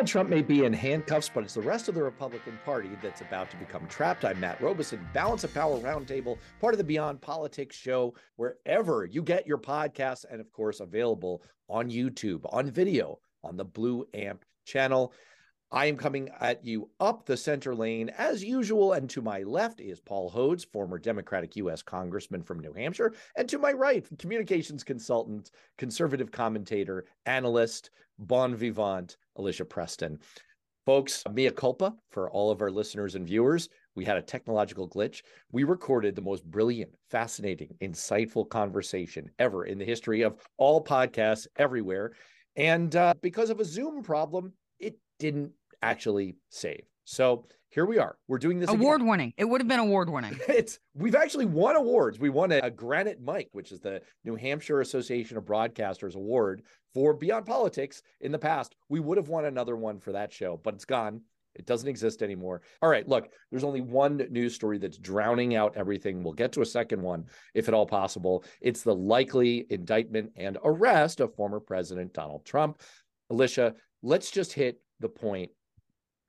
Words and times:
Donald 0.00 0.12
Trump 0.12 0.30
may 0.30 0.40
be 0.40 0.64
in 0.64 0.72
handcuffs, 0.72 1.28
but 1.28 1.44
it's 1.44 1.52
the 1.52 1.60
rest 1.60 1.86
of 1.86 1.94
the 1.94 2.02
Republican 2.02 2.58
Party 2.64 2.88
that's 3.02 3.20
about 3.20 3.50
to 3.50 3.56
become 3.58 3.86
trapped. 3.86 4.24
I'm 4.24 4.40
Matt 4.40 4.58
Robison, 4.58 5.06
Balance 5.12 5.44
of 5.44 5.52
Power 5.52 5.78
Roundtable, 5.78 6.38
part 6.58 6.72
of 6.72 6.78
the 6.78 6.84
Beyond 6.84 7.20
Politics 7.20 7.76
show, 7.76 8.14
wherever 8.36 9.04
you 9.04 9.22
get 9.22 9.46
your 9.46 9.58
podcasts, 9.58 10.24
and 10.30 10.40
of 10.40 10.50
course, 10.52 10.80
available 10.80 11.42
on 11.68 11.90
YouTube, 11.90 12.40
on 12.50 12.70
video, 12.70 13.18
on 13.44 13.58
the 13.58 13.64
Blue 13.66 14.06
Amp 14.14 14.42
channel. 14.64 15.12
I 15.72 15.86
am 15.86 15.96
coming 15.96 16.30
at 16.40 16.64
you 16.64 16.90
up 16.98 17.24
the 17.24 17.36
center 17.36 17.76
lane 17.76 18.08
as 18.18 18.42
usual. 18.42 18.94
And 18.94 19.08
to 19.10 19.22
my 19.22 19.42
left 19.44 19.80
is 19.80 20.00
Paul 20.00 20.28
Hodes, 20.28 20.66
former 20.66 20.98
Democratic 20.98 21.54
U.S. 21.56 21.80
Congressman 21.80 22.42
from 22.42 22.58
New 22.58 22.72
Hampshire. 22.72 23.12
And 23.36 23.48
to 23.48 23.58
my 23.58 23.72
right, 23.72 24.04
communications 24.18 24.82
consultant, 24.82 25.52
conservative 25.78 26.32
commentator, 26.32 27.04
analyst, 27.24 27.90
bon 28.18 28.56
vivant, 28.56 29.16
Alicia 29.36 29.64
Preston. 29.64 30.18
Folks, 30.86 31.22
mea 31.32 31.50
culpa 31.50 31.94
for 32.10 32.28
all 32.30 32.50
of 32.50 32.62
our 32.62 32.70
listeners 32.70 33.14
and 33.14 33.24
viewers. 33.24 33.68
We 33.94 34.04
had 34.04 34.16
a 34.16 34.22
technological 34.22 34.88
glitch. 34.88 35.22
We 35.52 35.62
recorded 35.62 36.16
the 36.16 36.22
most 36.22 36.44
brilliant, 36.44 36.90
fascinating, 37.10 37.76
insightful 37.80 38.48
conversation 38.48 39.30
ever 39.38 39.66
in 39.66 39.78
the 39.78 39.84
history 39.84 40.22
of 40.22 40.36
all 40.56 40.82
podcasts 40.82 41.46
everywhere. 41.56 42.12
And 42.56 42.96
uh, 42.96 43.14
because 43.22 43.50
of 43.50 43.60
a 43.60 43.64
Zoom 43.64 44.02
problem, 44.02 44.52
it 44.80 44.96
didn't 45.20 45.52
actually 45.82 46.36
save. 46.48 46.84
So 47.04 47.46
here 47.70 47.86
we 47.86 47.98
are. 47.98 48.16
We're 48.26 48.38
doing 48.38 48.58
this 48.58 48.68
award 48.68 49.00
again. 49.00 49.08
winning. 49.08 49.34
It 49.36 49.44
would 49.44 49.60
have 49.60 49.68
been 49.68 49.78
award 49.78 50.10
winning. 50.10 50.36
it's 50.48 50.80
we've 50.94 51.14
actually 51.14 51.46
won 51.46 51.76
awards. 51.76 52.18
We 52.18 52.28
won 52.28 52.50
a, 52.50 52.58
a, 52.58 52.70
Granite 52.70 53.22
Mike, 53.22 53.48
which 53.52 53.70
is 53.70 53.78
the 53.78 54.02
New 54.24 54.34
Hampshire 54.34 54.80
Association 54.80 55.36
of 55.36 55.44
Broadcasters 55.44 56.16
Award 56.16 56.62
for 56.92 57.14
Beyond 57.14 57.46
Politics 57.46 58.02
in 58.20 58.32
the 58.32 58.38
past. 58.38 58.74
We 58.88 58.98
would 58.98 59.18
have 59.18 59.28
won 59.28 59.44
another 59.44 59.76
one 59.76 60.00
for 60.00 60.12
that 60.12 60.32
show, 60.32 60.60
but 60.62 60.74
it's 60.74 60.84
gone. 60.84 61.22
It 61.54 61.66
doesn't 61.66 61.88
exist 61.88 62.22
anymore. 62.22 62.62
All 62.82 62.88
right, 62.88 63.08
look, 63.08 63.28
there's 63.50 63.64
only 63.64 63.80
one 63.80 64.16
news 64.30 64.54
story 64.54 64.78
that's 64.78 64.98
drowning 64.98 65.54
out 65.54 65.76
everything. 65.76 66.22
We'll 66.22 66.32
get 66.32 66.52
to 66.52 66.62
a 66.62 66.66
second 66.66 67.02
one 67.02 67.26
if 67.54 67.68
at 67.68 67.74
all 67.74 67.86
possible. 67.86 68.44
It's 68.60 68.82
the 68.82 68.94
likely 68.94 69.66
indictment 69.70 70.32
and 70.36 70.58
arrest 70.64 71.20
of 71.20 71.34
former 71.34 71.60
President 71.60 72.12
Donald 72.14 72.44
Trump. 72.44 72.80
Alicia, 73.30 73.74
let's 74.02 74.30
just 74.30 74.52
hit 74.52 74.80
the 75.00 75.08
point 75.08 75.50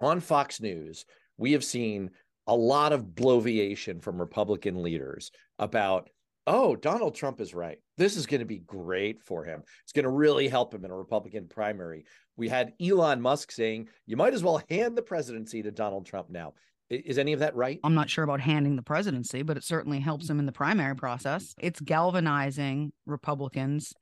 on 0.01 0.19
Fox 0.19 0.59
News, 0.61 1.05
we 1.37 1.53
have 1.53 1.63
seen 1.63 2.11
a 2.47 2.55
lot 2.55 2.91
of 2.91 3.05
bloviation 3.05 4.01
from 4.01 4.19
Republican 4.19 4.81
leaders 4.81 5.31
about, 5.59 6.09
oh, 6.47 6.75
Donald 6.75 7.15
Trump 7.15 7.39
is 7.39 7.53
right. 7.53 7.77
This 7.97 8.17
is 8.17 8.25
going 8.25 8.39
to 8.39 8.45
be 8.45 8.59
great 8.59 9.21
for 9.21 9.43
him. 9.45 9.63
It's 9.83 9.93
going 9.93 10.03
to 10.03 10.09
really 10.09 10.47
help 10.47 10.73
him 10.73 10.83
in 10.83 10.91
a 10.91 10.97
Republican 10.97 11.47
primary. 11.47 12.05
We 12.35 12.49
had 12.49 12.73
Elon 12.81 13.21
Musk 13.21 13.51
saying, 13.51 13.89
you 14.07 14.17
might 14.17 14.33
as 14.33 14.43
well 14.43 14.61
hand 14.69 14.97
the 14.97 15.03
presidency 15.03 15.61
to 15.61 15.71
Donald 15.71 16.05
Trump 16.05 16.29
now. 16.29 16.53
Is 16.89 17.17
any 17.17 17.31
of 17.31 17.39
that 17.39 17.55
right? 17.55 17.79
I'm 17.85 17.93
not 17.93 18.09
sure 18.09 18.23
about 18.23 18.41
handing 18.41 18.75
the 18.75 18.81
presidency, 18.81 19.43
but 19.43 19.55
it 19.55 19.63
certainly 19.63 19.99
helps 19.99 20.29
him 20.29 20.39
in 20.39 20.45
the 20.45 20.51
primary 20.51 20.95
process. 20.95 21.55
It's 21.57 21.79
galvanizing 21.79 22.91
Republicans 23.05 23.93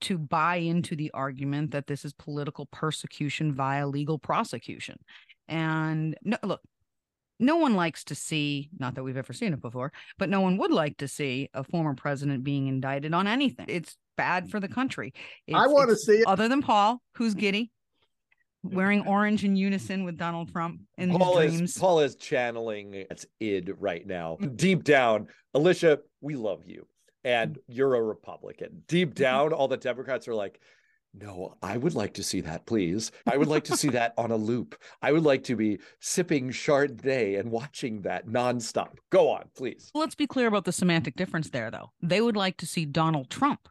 to 0.00 0.18
buy 0.18 0.56
into 0.56 0.96
the 0.96 1.10
argument 1.12 1.70
that 1.72 1.86
this 1.86 2.04
is 2.04 2.12
political 2.12 2.66
persecution 2.66 3.54
via 3.54 3.86
legal 3.86 4.18
prosecution. 4.18 4.98
And 5.48 6.16
no, 6.22 6.36
look, 6.42 6.60
no 7.40 7.56
one 7.56 7.74
likes 7.74 8.04
to 8.04 8.14
see, 8.14 8.68
not 8.78 8.94
that 8.96 9.04
we've 9.04 9.16
ever 9.16 9.32
seen 9.32 9.52
it 9.52 9.60
before, 9.60 9.92
but 10.18 10.28
no 10.28 10.40
one 10.40 10.58
would 10.58 10.72
like 10.72 10.98
to 10.98 11.08
see 11.08 11.48
a 11.54 11.64
former 11.64 11.94
president 11.94 12.44
being 12.44 12.66
indicted 12.66 13.14
on 13.14 13.26
anything. 13.26 13.66
It's 13.68 13.96
bad 14.16 14.50
for 14.50 14.60
the 14.60 14.66
mm-hmm. 14.66 14.74
country. 14.74 15.14
It's, 15.46 15.56
I 15.56 15.66
want 15.68 15.90
to 15.90 15.96
see 15.96 16.18
it. 16.18 16.26
Other 16.26 16.48
than 16.48 16.62
Paul, 16.62 17.00
who's 17.14 17.34
giddy, 17.34 17.70
wearing 18.64 19.06
orange 19.06 19.44
in 19.44 19.56
unison 19.56 20.04
with 20.04 20.18
Donald 20.18 20.52
Trump 20.52 20.80
in 20.96 21.16
Paul 21.16 21.38
his 21.38 21.52
dreams. 21.52 21.70
Is, 21.70 21.78
Paul 21.78 22.00
is 22.00 22.16
channeling 22.16 22.94
its 22.94 23.24
id 23.40 23.72
right 23.78 24.06
now. 24.06 24.36
Deep 24.56 24.84
down, 24.84 25.28
Alicia, 25.54 26.00
we 26.20 26.34
love 26.34 26.66
you. 26.66 26.86
And 27.24 27.58
you're 27.66 27.94
a 27.94 28.02
Republican. 28.02 28.82
Deep 28.86 29.14
down, 29.16 29.52
all 29.52 29.68
the 29.68 29.76
Democrats 29.76 30.28
are 30.28 30.34
like, 30.34 30.60
no, 31.14 31.56
I 31.62 31.76
would 31.76 31.94
like 31.94 32.14
to 32.14 32.22
see 32.22 32.40
that, 32.42 32.66
please. 32.66 33.10
I 33.26 33.36
would 33.36 33.48
like 33.48 33.64
to 33.64 33.76
see 33.76 33.88
that 33.88 34.14
on 34.18 34.30
a 34.30 34.36
loop. 34.36 34.76
I 35.02 35.12
would 35.12 35.24
like 35.24 35.42
to 35.44 35.56
be 35.56 35.78
sipping 36.00 36.50
Chardonnay 36.50 37.40
and 37.40 37.50
watching 37.50 38.02
that 38.02 38.26
nonstop. 38.26 38.96
Go 39.10 39.30
on, 39.30 39.44
please. 39.56 39.90
Let's 39.94 40.14
be 40.14 40.26
clear 40.26 40.46
about 40.46 40.64
the 40.64 40.72
semantic 40.72 41.16
difference 41.16 41.50
there, 41.50 41.70
though. 41.70 41.90
They 42.02 42.20
would 42.20 42.36
like 42.36 42.58
to 42.58 42.66
see 42.66 42.84
Donald 42.84 43.30
Trump. 43.30 43.68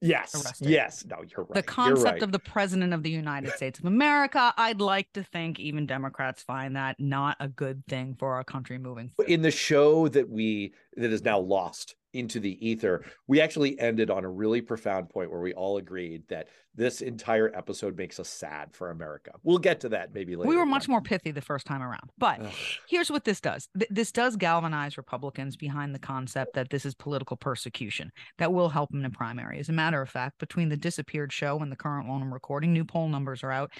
Yes. 0.00 0.34
Arrested. 0.34 0.70
Yes. 0.70 1.04
No, 1.04 1.18
you're 1.18 1.44
right. 1.44 1.54
The 1.54 1.62
concept 1.62 2.04
right. 2.04 2.22
of 2.22 2.32
the 2.32 2.38
president 2.38 2.94
of 2.94 3.02
the 3.02 3.10
United 3.10 3.52
States 3.52 3.78
of 3.78 3.84
America, 3.84 4.54
I'd 4.56 4.80
like 4.80 5.12
to 5.12 5.22
think 5.22 5.60
even 5.60 5.86
Democrats 5.86 6.42
find 6.42 6.74
that 6.76 6.98
not 6.98 7.36
a 7.38 7.48
good 7.48 7.84
thing 7.86 8.16
for 8.18 8.34
our 8.34 8.44
country 8.44 8.78
moving 8.78 9.10
forward. 9.10 9.30
In 9.30 9.42
the 9.42 9.50
show 9.50 10.08
that 10.08 10.28
we 10.28 10.72
that 10.96 11.12
is 11.12 11.22
now 11.22 11.38
lost 11.38 11.96
into 12.12 12.40
the 12.40 12.66
ether, 12.66 13.04
we 13.26 13.40
actually 13.40 13.78
ended 13.78 14.10
on 14.10 14.24
a 14.24 14.28
really 14.28 14.60
profound 14.60 15.08
point 15.08 15.30
where 15.30 15.40
we 15.40 15.52
all 15.54 15.76
agreed 15.76 16.22
that 16.28 16.48
this 16.74 17.00
entire 17.00 17.54
episode 17.54 17.96
makes 17.96 18.20
us 18.20 18.28
sad 18.28 18.72
for 18.72 18.90
America. 18.90 19.32
We'll 19.42 19.58
get 19.58 19.80
to 19.80 19.88
that 19.90 20.14
maybe 20.14 20.36
later. 20.36 20.48
We 20.48 20.56
were 20.56 20.66
much 20.66 20.88
more 20.88 21.00
pithy 21.00 21.30
the 21.32 21.40
first 21.40 21.66
time 21.66 21.82
around. 21.82 22.10
But 22.16 22.40
Ugh. 22.40 22.52
here's 22.88 23.10
what 23.10 23.24
this 23.24 23.40
does 23.40 23.68
Th- 23.76 23.90
this 23.90 24.12
does 24.12 24.36
galvanize 24.36 24.96
Republicans 24.96 25.56
behind 25.56 25.94
the 25.94 25.98
concept 25.98 26.54
that 26.54 26.70
this 26.70 26.86
is 26.86 26.94
political 26.94 27.36
persecution 27.36 28.12
that 28.38 28.52
will 28.52 28.68
help 28.68 28.90
them 28.90 29.00
in 29.00 29.06
a 29.06 29.10
primary. 29.10 29.58
As 29.58 29.68
a 29.68 29.72
matter 29.72 30.00
of 30.00 30.08
fact, 30.08 30.38
between 30.38 30.68
the 30.68 30.76
disappeared 30.76 31.32
show 31.32 31.58
and 31.58 31.72
the 31.72 31.76
current 31.76 32.08
one 32.08 32.22
I'm 32.22 32.32
recording, 32.32 32.72
new 32.72 32.84
poll 32.84 33.08
numbers 33.08 33.42
are 33.42 33.52
out. 33.52 33.72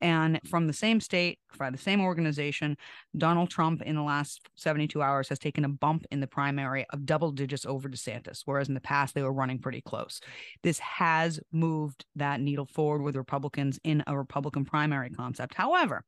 And 0.00 0.40
from 0.48 0.66
the 0.66 0.72
same 0.72 1.00
state, 1.00 1.38
by 1.58 1.70
the 1.70 1.78
same 1.78 2.00
organization, 2.00 2.76
Donald 3.16 3.50
Trump 3.50 3.82
in 3.82 3.96
the 3.96 4.02
last 4.02 4.48
72 4.54 5.02
hours 5.02 5.28
has 5.28 5.38
taken 5.38 5.64
a 5.64 5.68
bump 5.68 6.04
in 6.10 6.20
the 6.20 6.26
primary 6.26 6.86
of 6.90 7.06
double 7.06 7.32
digits 7.32 7.66
over 7.66 7.88
DeSantis, 7.88 8.42
whereas 8.44 8.68
in 8.68 8.74
the 8.74 8.80
past 8.80 9.14
they 9.14 9.22
were 9.22 9.32
running 9.32 9.58
pretty 9.58 9.80
close. 9.80 10.20
This 10.62 10.78
has 10.78 11.40
moved 11.50 12.04
that 12.16 12.40
needle 12.40 12.66
forward 12.66 13.02
with 13.02 13.16
Republicans 13.16 13.80
in 13.82 14.04
a 14.06 14.16
Republican 14.16 14.64
primary 14.64 15.10
concept. 15.10 15.54
However, 15.54 16.04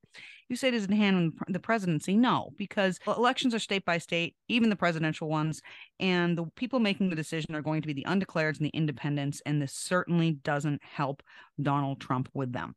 you 0.49 0.57
say 0.57 0.69
it 0.69 0.75
is 0.75 0.85
in 0.85 0.93
hand 0.93 1.33
the 1.49 1.61
presidency? 1.61 2.17
No, 2.17 2.51
because 2.59 2.99
elections 3.07 3.55
are 3.55 3.61
state 3.61 3.85
by 3.85 3.99
state, 3.99 4.35
even 4.49 4.69
the 4.69 4.77
presidential 4.77 5.29
ones, 5.29 5.63
and 6.01 6.37
the 6.37 6.45
people 6.57 6.81
making 6.81 7.09
the 7.09 7.17
decision 7.17 7.55
are 7.55 7.63
going 7.63 7.83
to 7.83 7.87
be 7.87 7.93
the 7.93 8.07
undeclareds 8.09 8.59
and 8.59 8.67
the 8.67 8.71
independents, 8.75 9.41
and 9.47 9.63
this 9.63 9.73
certainly 9.73 10.33
doesn't 10.33 10.83
help 10.83 11.23
Donald 11.61 12.01
Trump 12.01 12.29
with 12.35 12.53
them. 12.53 12.75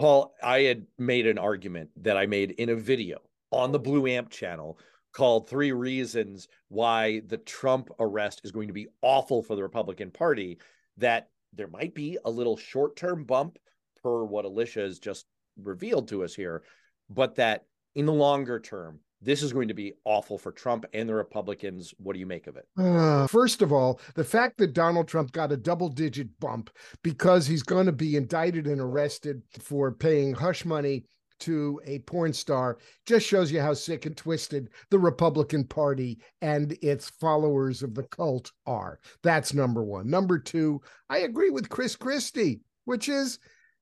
Paul, 0.00 0.34
I 0.42 0.60
had 0.60 0.86
made 0.96 1.26
an 1.26 1.36
argument 1.36 1.90
that 2.02 2.16
I 2.16 2.24
made 2.24 2.52
in 2.52 2.70
a 2.70 2.74
video 2.74 3.18
on 3.52 3.70
the 3.70 3.78
Blue 3.78 4.06
Amp 4.06 4.30
channel 4.30 4.78
called 5.12 5.46
Three 5.46 5.72
Reasons 5.72 6.48
Why 6.68 7.20
the 7.26 7.36
Trump 7.36 7.90
Arrest 7.98 8.40
is 8.42 8.50
Going 8.50 8.68
to 8.68 8.72
Be 8.72 8.88
Awful 9.02 9.42
for 9.42 9.56
the 9.56 9.62
Republican 9.62 10.10
Party. 10.10 10.56
That 10.96 11.28
there 11.52 11.68
might 11.68 11.94
be 11.94 12.16
a 12.24 12.30
little 12.30 12.56
short 12.56 12.96
term 12.96 13.24
bump 13.24 13.58
per 14.02 14.24
what 14.24 14.46
Alicia 14.46 14.80
has 14.80 14.98
just 14.98 15.26
revealed 15.62 16.08
to 16.08 16.24
us 16.24 16.34
here, 16.34 16.62
but 17.10 17.34
that 17.34 17.66
in 17.94 18.06
the 18.06 18.12
longer 18.14 18.58
term, 18.58 19.00
this 19.22 19.42
is 19.42 19.52
going 19.52 19.68
to 19.68 19.74
be 19.74 19.92
awful 20.04 20.38
for 20.38 20.52
Trump 20.52 20.86
and 20.92 21.08
the 21.08 21.14
Republicans. 21.14 21.92
What 21.98 22.14
do 22.14 22.18
you 22.20 22.26
make 22.26 22.46
of 22.46 22.56
it? 22.56 22.66
Uh, 22.78 23.26
first 23.26 23.62
of 23.62 23.72
all, 23.72 24.00
the 24.14 24.24
fact 24.24 24.58
that 24.58 24.72
Donald 24.72 25.08
Trump 25.08 25.32
got 25.32 25.52
a 25.52 25.56
double 25.56 25.88
digit 25.88 26.28
bump 26.40 26.70
because 27.02 27.46
he's 27.46 27.62
going 27.62 27.86
to 27.86 27.92
be 27.92 28.16
indicted 28.16 28.66
and 28.66 28.80
arrested 28.80 29.42
for 29.58 29.92
paying 29.92 30.32
hush 30.32 30.64
money 30.64 31.04
to 31.40 31.80
a 31.86 31.98
porn 32.00 32.32
star 32.32 32.78
just 33.06 33.26
shows 33.26 33.50
you 33.50 33.60
how 33.60 33.74
sick 33.74 34.06
and 34.06 34.16
twisted 34.16 34.68
the 34.90 34.98
Republican 34.98 35.64
Party 35.64 36.18
and 36.42 36.76
its 36.82 37.08
followers 37.08 37.82
of 37.82 37.94
the 37.94 38.02
cult 38.04 38.52
are. 38.66 39.00
That's 39.22 39.54
number 39.54 39.82
one. 39.82 40.08
Number 40.08 40.38
two, 40.38 40.80
I 41.08 41.18
agree 41.18 41.50
with 41.50 41.68
Chris 41.68 41.96
Christie, 41.96 42.60
which 42.84 43.08
is 43.08 43.38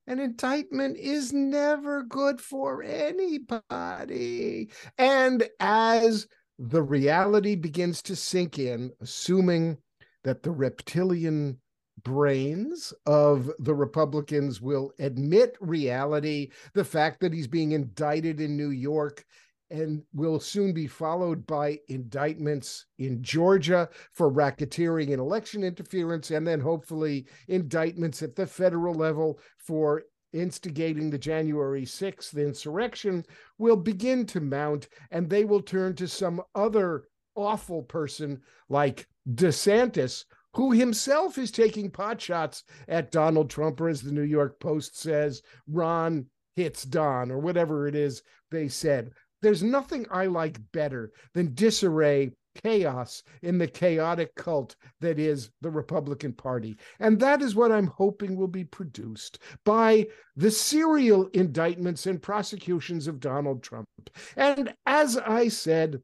an 0.09 0.19
indictment 0.19 0.97
is 0.97 1.35
never 1.35 2.03
good 2.03 2.41
for 2.41 2.83
anybody. 2.83 4.71
And 4.97 5.47
as 5.61 6.27
the 6.59 6.83
reality 6.83 7.55
begins 7.55 8.01
to 8.03 8.17
sink 8.17 8.59
in, 8.59 8.91
assuming 9.03 9.77
that 10.25 10.43
the 10.43 10.51
reptilian 10.51 11.59
brains 12.03 12.95
of 13.05 13.51
the 13.59 13.75
Republicans 13.75 14.63
will 14.63 14.93
admit 14.99 15.57
reality, 15.61 16.53
the 16.73 16.85
fact 16.85 17.21
that 17.21 17.35
he's 17.35 17.47
being 17.47 17.73
indicted 17.73 18.41
in 18.41 18.57
New 18.57 18.71
York 18.71 19.27
and 19.71 20.03
will 20.15 20.41
soon 20.41 20.73
be 20.73 20.87
followed 20.87 21.47
by 21.47 21.79
indictments 21.89 22.87
in 22.99 23.23
Georgia 23.23 23.89
for 24.13 24.33
racketeering 24.33 25.11
and 25.13 25.21
election 25.21 25.63
interference, 25.63 26.31
and 26.31 26.47
then 26.47 26.61
hopefully 26.61 27.27
indictments 27.49 28.23
at 28.23 28.35
the 28.35 28.47
federal 28.47 28.95
level 28.95 29.39
for 29.59 30.03
instigating 30.33 31.11
the 31.11 31.19
January 31.19 31.85
6th 31.85 32.37
insurrection 32.37 33.25
will 33.59 33.77
begin 33.77 34.27
to 34.27 34.41
mount, 34.41 34.89
and 35.11 35.29
they 35.29 35.45
will 35.45 35.63
turn 35.63 35.95
to 35.95 36.07
some 36.07 36.43
other 36.55 37.05
awful 37.35 37.83
person 37.83 38.41
like 38.69 39.07
DeSantis, 39.35 40.25
who 40.55 40.73
himself 40.73 41.39
is 41.39 41.51
taking 41.51 41.91
potshots 41.91 42.63
at 42.89 43.13
Donald 43.13 43.49
Trump, 43.49 43.81
or 43.81 43.89
as 43.89 44.03
the 44.03 44.13
New 44.13 44.23
York 44.23 44.59
Post 44.61 44.99
says, 44.99 45.43
Ron 45.67 46.27
hits 46.57 46.83
Don, 46.85 47.31
or 47.31 47.39
whatever 47.39 47.87
it 47.87 47.95
is 47.95 48.23
they 48.51 48.69
said. 48.69 49.13
There's 49.43 49.63
nothing 49.63 50.07
I 50.11 50.27
like 50.27 50.59
better 50.73 51.13
than 51.35 51.55
disarray 51.55 52.33
chaos 52.63 53.23
in 53.43 53.59
the 53.59 53.69
chaotic 53.69 54.35
cult 54.35 54.75
that 55.01 55.19
is 55.19 55.51
the 55.61 55.71
Republican 55.71 56.33
Party. 56.33 56.77
And 56.99 57.21
that 57.21 57.43
is 57.43 57.55
what 57.55 57.73
I'm 57.73 57.87
hoping 57.87 58.37
will 58.37 58.49
be 58.49 58.65
produced 58.65 59.39
by 59.65 60.09
the 60.37 60.51
serial 60.51 61.27
indictments 61.35 62.07
and 62.07 62.21
prosecutions 62.21 63.07
of 63.07 63.21
Donald 63.21 63.63
Trump. 63.63 63.89
And 64.37 64.75
as 64.87 65.17
I 65.17 65.49
said 65.49 66.03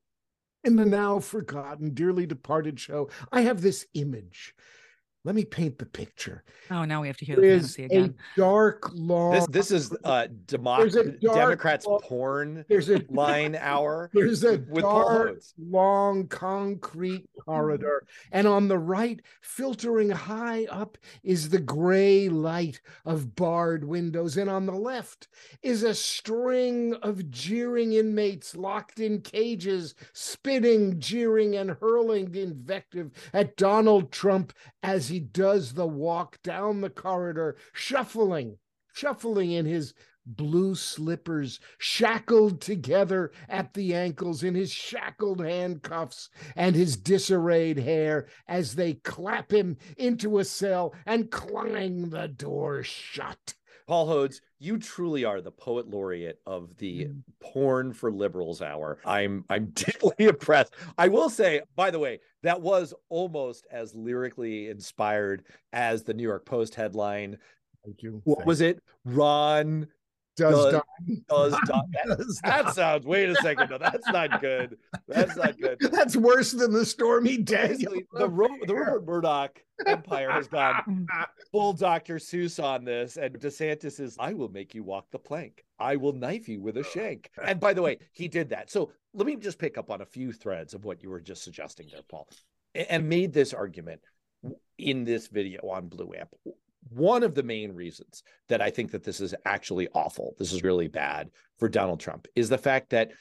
in 0.62 0.76
the 0.76 0.86
now 0.86 1.18
forgotten, 1.18 1.92
dearly 1.92 2.26
departed 2.26 2.80
show, 2.80 3.10
I 3.32 3.42
have 3.42 3.60
this 3.60 3.86
image 3.94 4.54
let 5.24 5.34
me 5.34 5.44
paint 5.44 5.78
the 5.78 5.86
picture. 5.86 6.44
Oh, 6.70 6.84
now 6.84 7.00
we 7.00 7.06
have 7.06 7.16
to 7.16 7.24
hear 7.24 7.36
the 7.36 7.42
fantasy 7.42 7.84
again. 7.84 8.14
A 8.36 8.38
dark, 8.38 8.90
long. 8.92 9.32
This 9.32 9.46
this 9.46 9.70
is 9.70 9.92
uh 10.04 10.26
democ- 10.46 11.20
Democrats 11.20 11.86
long, 11.86 12.00
porn. 12.02 12.64
There's 12.68 12.90
a 12.90 13.02
line 13.08 13.56
hour. 13.58 14.10
There's 14.14 14.44
a 14.44 14.58
with 14.68 14.82
dark, 14.82 15.38
long 15.58 16.28
concrete 16.28 17.26
corridor, 17.40 18.06
and 18.32 18.46
on 18.46 18.68
the 18.68 18.78
right, 18.78 19.20
filtering 19.40 20.10
high 20.10 20.66
up, 20.66 20.98
is 21.22 21.48
the 21.48 21.60
gray 21.60 22.28
light 22.28 22.82
of 23.06 23.34
barred 23.34 23.84
windows, 23.84 24.36
and 24.36 24.50
on 24.50 24.66
the 24.66 24.72
left 24.72 25.28
is 25.62 25.82
a 25.84 25.94
string 25.94 26.94
of 27.02 27.30
jeering 27.30 27.94
inmates 27.94 28.54
locked 28.54 29.00
in 29.00 29.22
cages, 29.22 29.94
spitting, 30.12 31.00
jeering, 31.00 31.56
and 31.56 31.70
hurling 31.80 32.34
invective 32.34 33.10
at 33.32 33.56
Donald 33.56 34.12
Trump 34.12 34.52
as 34.82 35.13
he 35.14 35.20
does 35.20 35.74
the 35.74 35.86
walk 35.86 36.42
down 36.42 36.80
the 36.80 36.90
corridor, 36.90 37.56
shuffling, 37.72 38.58
shuffling 38.92 39.52
in 39.52 39.64
his 39.64 39.94
blue 40.26 40.74
slippers, 40.74 41.60
shackled 41.78 42.60
together 42.60 43.30
at 43.48 43.74
the 43.74 43.94
ankles 43.94 44.42
in 44.42 44.56
his 44.56 44.72
shackled 44.72 45.38
handcuffs 45.38 46.30
and 46.56 46.74
his 46.74 46.96
disarrayed 46.96 47.78
hair 47.78 48.26
as 48.48 48.74
they 48.74 48.94
clap 48.94 49.52
him 49.52 49.76
into 49.96 50.40
a 50.40 50.44
cell 50.44 50.92
and 51.06 51.30
clang 51.30 52.10
the 52.10 52.26
door 52.26 52.82
shut. 52.82 53.54
Paul 53.86 54.08
Hodes, 54.08 54.40
you 54.58 54.78
truly 54.78 55.24
are 55.24 55.40
the 55.40 55.52
poet 55.52 55.88
laureate 55.88 56.40
of 56.44 56.76
the 56.78 57.04
mm. 57.04 57.22
porn 57.38 57.92
for 57.92 58.10
liberals 58.10 58.62
hour. 58.62 58.98
I'm 59.04 59.44
I'm 59.48 59.66
deeply 59.74 60.26
impressed. 60.26 60.74
I 60.98 61.06
will 61.06 61.30
say, 61.30 61.60
by 61.76 61.92
the 61.92 62.00
way, 62.00 62.20
that 62.44 62.60
was 62.60 62.94
almost 63.08 63.66
as 63.70 63.94
lyrically 63.94 64.68
inspired 64.68 65.44
as 65.72 66.04
the 66.04 66.14
New 66.14 66.22
York 66.22 66.44
Post 66.44 66.74
headline. 66.74 67.38
Thank 67.84 68.02
you. 68.02 68.20
What 68.24 68.46
was 68.46 68.60
it? 68.60 68.80
Ron 69.04 69.88
does, 70.36 70.72
does 70.72 70.82
Does 71.28 71.52
That, 71.66 72.36
that, 72.44 72.74
sounds. 72.74 73.06
Wait 73.06 73.28
a 73.28 73.34
second. 73.36 73.70
No, 73.70 73.78
that's 73.78 74.06
not 74.08 74.40
good. 74.40 74.76
That's 75.06 75.36
not 75.36 75.58
good. 75.58 75.78
That's 75.92 76.16
worse 76.16 76.52
than 76.52 76.72
the 76.72 76.84
Stormy 76.84 77.38
Daniel. 77.38 77.92
The 77.92 78.18
the 78.18 78.28
Rupert 78.28 79.06
Murdoch 79.06 79.60
empire 79.86 80.30
has 80.30 80.48
gone 80.48 81.06
full 81.52 81.72
Dr. 81.72 82.16
Seuss 82.16 82.62
on 82.62 82.84
this, 82.84 83.16
and 83.16 83.38
DeSantis 83.38 84.00
is. 84.00 84.16
I 84.18 84.34
will 84.34 84.48
make 84.48 84.74
you 84.74 84.82
walk 84.82 85.06
the 85.10 85.18
plank. 85.18 85.64
I 85.78 85.96
will 85.96 86.12
knife 86.12 86.48
you 86.48 86.60
with 86.60 86.76
a 86.76 86.84
shank. 86.84 87.30
And 87.42 87.60
by 87.60 87.72
the 87.72 87.82
way, 87.82 87.98
he 88.12 88.28
did 88.28 88.48
that. 88.50 88.70
So 88.70 88.92
let 89.12 89.26
me 89.26 89.36
just 89.36 89.58
pick 89.58 89.78
up 89.78 89.90
on 89.90 90.00
a 90.00 90.06
few 90.06 90.32
threads 90.32 90.74
of 90.74 90.84
what 90.84 91.02
you 91.02 91.10
were 91.10 91.20
just 91.20 91.44
suggesting 91.44 91.88
there, 91.92 92.02
Paul, 92.08 92.28
and 92.74 93.08
made 93.08 93.32
this 93.32 93.52
argument 93.52 94.00
in 94.78 95.04
this 95.04 95.28
video 95.28 95.60
on 95.68 95.88
Blue 95.88 96.12
Amp 96.18 96.30
one 96.90 97.22
of 97.22 97.34
the 97.34 97.42
main 97.42 97.72
reasons 97.72 98.22
that 98.48 98.60
I 98.60 98.70
think 98.70 98.90
that 98.92 99.04
this 99.04 99.20
is 99.20 99.34
actually 99.44 99.88
awful, 99.94 100.34
this 100.38 100.52
is 100.52 100.62
really 100.62 100.88
bad 100.88 101.30
for 101.58 101.68
Donald 101.68 102.00
Trump, 102.00 102.26
is 102.34 102.48
the 102.48 102.58
fact 102.58 102.90
that 102.90 103.12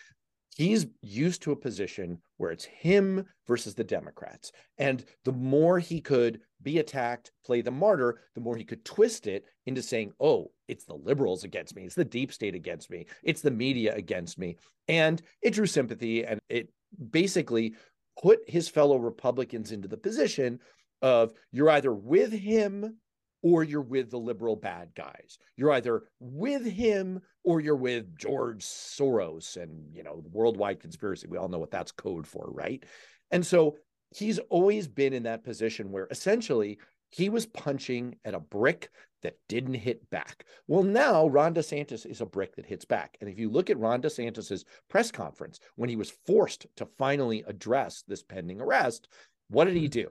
he's 0.55 0.85
used 1.01 1.41
to 1.43 1.51
a 1.51 1.55
position 1.55 2.19
where 2.37 2.51
it's 2.51 2.65
him 2.65 3.25
versus 3.47 3.73
the 3.73 3.83
Democrats. 3.83 4.51
And 4.77 5.03
the 5.25 5.31
more 5.31 5.79
he 5.79 5.99
could 5.99 6.41
be 6.61 6.79
attacked, 6.79 7.31
play 7.45 7.61
the 7.61 7.71
martyr, 7.71 8.21
the 8.35 8.41
more 8.41 8.55
he 8.55 8.63
could 8.63 8.85
twist 8.85 9.27
it 9.27 9.45
into 9.65 9.81
saying, 9.81 10.13
oh, 10.19 10.51
it's 10.67 10.85
the 10.85 10.95
liberals 10.95 11.43
against 11.43 11.75
me, 11.75 11.83
it's 11.83 11.95
the 11.95 12.05
deep 12.05 12.31
state 12.31 12.55
against 12.55 12.89
me, 12.89 13.05
it's 13.23 13.41
the 13.41 13.51
media 13.51 13.95
against 13.95 14.37
me. 14.37 14.57
And 14.87 15.21
it 15.41 15.51
drew 15.51 15.65
sympathy 15.65 16.25
and 16.25 16.39
it 16.49 16.69
basically 17.11 17.73
put 18.21 18.39
his 18.47 18.69
fellow 18.69 18.97
Republicans 18.97 19.71
into 19.71 19.87
the 19.87 19.97
position 19.97 20.59
of 21.01 21.33
you're 21.51 21.69
either 21.69 21.93
with 21.93 22.31
him 22.31 22.97
or 23.43 23.63
you're 23.63 23.81
with 23.81 24.09
the 24.09 24.17
liberal 24.17 24.55
bad 24.55 24.89
guys. 24.95 25.37
You're 25.57 25.73
either 25.73 26.03
with 26.19 26.65
him 26.65 27.21
or 27.43 27.59
you're 27.59 27.75
with 27.75 28.17
George 28.17 28.63
Soros 28.63 29.57
and, 29.61 29.93
you 29.93 30.01
know, 30.01 30.21
the 30.21 30.29
worldwide 30.29 30.79
conspiracy. 30.79 31.27
We 31.27 31.37
all 31.37 31.49
know 31.49 31.59
what 31.59 31.69
that's 31.69 31.91
code 31.91 32.25
for, 32.25 32.49
right? 32.49 32.83
And 33.31 33.45
so 33.45 33.75
he's 34.15 34.39
always 34.49 34.87
been 34.87 35.13
in 35.13 35.23
that 35.23 35.43
position 35.43 35.91
where 35.91 36.07
essentially 36.09 36.79
he 37.09 37.29
was 37.29 37.45
punching 37.45 38.15
at 38.25 38.33
a 38.33 38.39
brick 38.39 38.89
that 39.21 39.37
didn't 39.47 39.75
hit 39.75 40.09
back. 40.09 40.45
Well, 40.67 40.83
now 40.83 41.27
Ron 41.27 41.53
DeSantis 41.53 42.05
is 42.05 42.21
a 42.21 42.25
brick 42.25 42.55
that 42.55 42.65
hits 42.65 42.85
back. 42.85 43.17
And 43.19 43.29
if 43.29 43.37
you 43.37 43.49
look 43.49 43.69
at 43.69 43.79
Ron 43.79 44.01
DeSantis's 44.01 44.65
press 44.89 45.11
conference 45.11 45.59
when 45.75 45.89
he 45.89 45.95
was 45.95 46.13
forced 46.25 46.65
to 46.77 46.85
finally 46.97 47.43
address 47.45 48.03
this 48.07 48.23
pending 48.23 48.61
arrest, 48.61 49.07
what 49.49 49.65
did 49.65 49.75
he 49.75 49.83
mm-hmm. 49.83 50.01
do? 50.01 50.07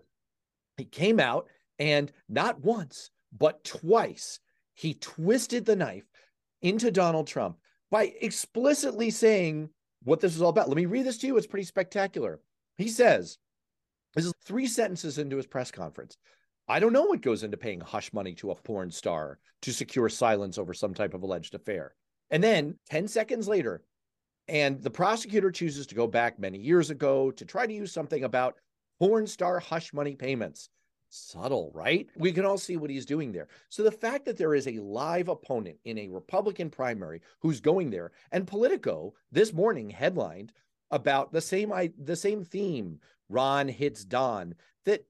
He 0.77 0.85
came 0.85 1.19
out 1.19 1.49
and 1.79 2.13
not 2.29 2.61
once, 2.61 3.11
but 3.37 3.65
twice 3.65 4.41
he 4.75 4.95
twisted 4.95 5.65
the 5.65 5.77
knife 5.77 6.05
into 6.61 6.91
Donald 6.91 7.27
Trump 7.27 7.57
by 7.91 8.13
explicitly 8.21 9.11
saying 9.11 9.69
what 10.05 10.21
this 10.21 10.35
is 10.35 10.43
all 10.43 10.49
about. 10.49 10.69
Let 10.69 10.77
me 10.77 10.87
read 10.87 11.07
this 11.07 11.19
to 11.19 11.27
you. 11.27 11.37
It's 11.37 11.47
pretty 11.47 11.67
spectacular. 11.67 12.41
He 12.79 12.89
says, 12.89 13.39
this 14.15 14.25
is 14.25 14.33
three 14.45 14.67
sentences 14.67 15.19
into 15.19 15.37
his 15.37 15.47
press 15.47 15.71
conference. 15.71 16.17
I 16.69 16.81
don't 16.81 16.93
know 16.93 17.05
what 17.05 17.23
goes 17.23 17.43
into 17.43 17.57
paying 17.57 17.81
hush 17.81 18.13
money 18.13 18.35
to 18.37 18.51
a 18.51 18.55
porn 18.55 18.91
star 18.91 19.39
to 19.63 19.73
secure 19.73 20.09
silence 20.09 20.59
over 20.59 20.75
some 20.75 20.95
type 20.95 21.15
of 21.15 21.23
alleged 21.23 21.55
affair. 21.55 21.95
And 22.31 22.43
then 22.43 22.77
10 22.91 23.09
seconds 23.09 23.49
later, 23.49 23.83
and 24.49 24.83
the 24.83 24.91
prosecutor 24.91 25.51
chooses 25.51 25.87
to 25.89 25.95
go 25.95 26.07
back 26.07 26.39
many 26.39 26.59
years 26.59 26.91
ago 26.91 27.31
to 27.33 27.45
try 27.45 27.67
to 27.67 27.73
use 27.73 27.93
something 27.93 28.25
about 28.25 28.57
porn 28.99 29.27
star 29.27 29.61
hush 29.61 29.93
money 29.93 30.15
payments 30.15 30.69
subtle, 31.13 31.71
right? 31.75 32.09
We 32.17 32.33
can 32.33 32.45
all 32.45 32.59
see 32.59 32.77
what 32.77 32.91
he's 32.91 33.07
doing 33.07 33.33
there. 33.33 33.49
So 33.69 33.83
the 33.83 33.93
fact 33.93 34.25
that 34.25 34.37
there 34.37 34.55
is 34.55 34.67
a 34.67 34.79
live 34.79 35.29
opponent 35.29 35.79
in 35.85 35.99
a 35.99 36.09
Republican 36.09 36.71
primary 36.71 37.21
who's 37.41 37.61
going 37.61 37.91
there, 37.91 38.13
and 38.33 38.47
Politico 38.47 39.15
this 39.31 39.53
morning 39.53 39.91
headlined 39.91 40.53
about 40.91 41.33
the 41.33 41.41
same 41.41 41.73
I, 41.73 41.91
the 42.03 42.17
same 42.17 42.45
theme. 42.45 42.99
Ron 43.29 43.69
hits 43.69 44.05
Don. 44.05 44.55
That 44.85 45.05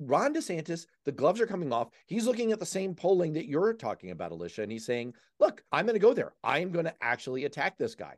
Ron 0.00 0.34
DeSantis, 0.34 0.86
the 1.04 1.12
gloves 1.12 1.40
are 1.40 1.46
coming 1.46 1.72
off. 1.72 1.90
He's 2.06 2.26
looking 2.26 2.52
at 2.52 2.60
the 2.60 2.66
same 2.66 2.94
polling 2.94 3.32
that 3.32 3.48
you're 3.48 3.74
talking 3.74 4.10
about, 4.10 4.32
Alicia, 4.32 4.62
and 4.62 4.72
he's 4.72 4.86
saying, 4.86 5.14
"Look, 5.40 5.62
I'm 5.72 5.86
going 5.86 5.94
to 5.94 6.00
go 6.00 6.14
there. 6.14 6.32
I 6.44 6.60
am 6.60 6.70
going 6.70 6.84
to 6.84 6.94
actually 7.00 7.44
attack 7.44 7.78
this 7.78 7.94
guy. 7.94 8.14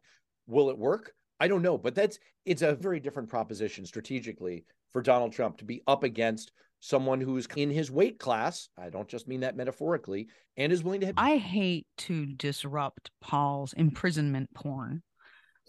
Will 0.47 0.71
it 0.71 0.79
work? 0.79 1.15
I 1.41 1.49
don't 1.49 1.63
know, 1.63 1.79
but 1.79 1.95
that's 1.95 2.19
it's 2.45 2.63
a 2.63 2.75
very 2.75 3.01
different 3.01 3.31
proposition 3.31 3.87
strategically 3.87 4.65
for 4.93 5.03
Donald 5.03 5.33
Trump 5.33 5.57
to 5.59 5.65
be 5.65 5.83
up 5.87 6.05
against 6.05 6.53
someone 6.81 7.21
who's 7.21 7.47
in 7.57 7.71
his 7.71 7.91
weight 7.91 8.19
class. 8.19 8.69
I 8.77 8.91
don't 8.91 9.09
just 9.09 9.29
mean 9.29 9.41
that 9.41 9.57
metaphorically, 9.57 10.29
and 10.57 10.73
is 10.73 10.83
willing 10.83 11.03
to. 11.03 11.13
I 11.17 11.37
hate 11.37 11.87
to 11.99 12.27
disrupt 12.27 13.11
Paul's 13.21 13.73
imprisonment 13.75 14.53
porn 14.55 15.03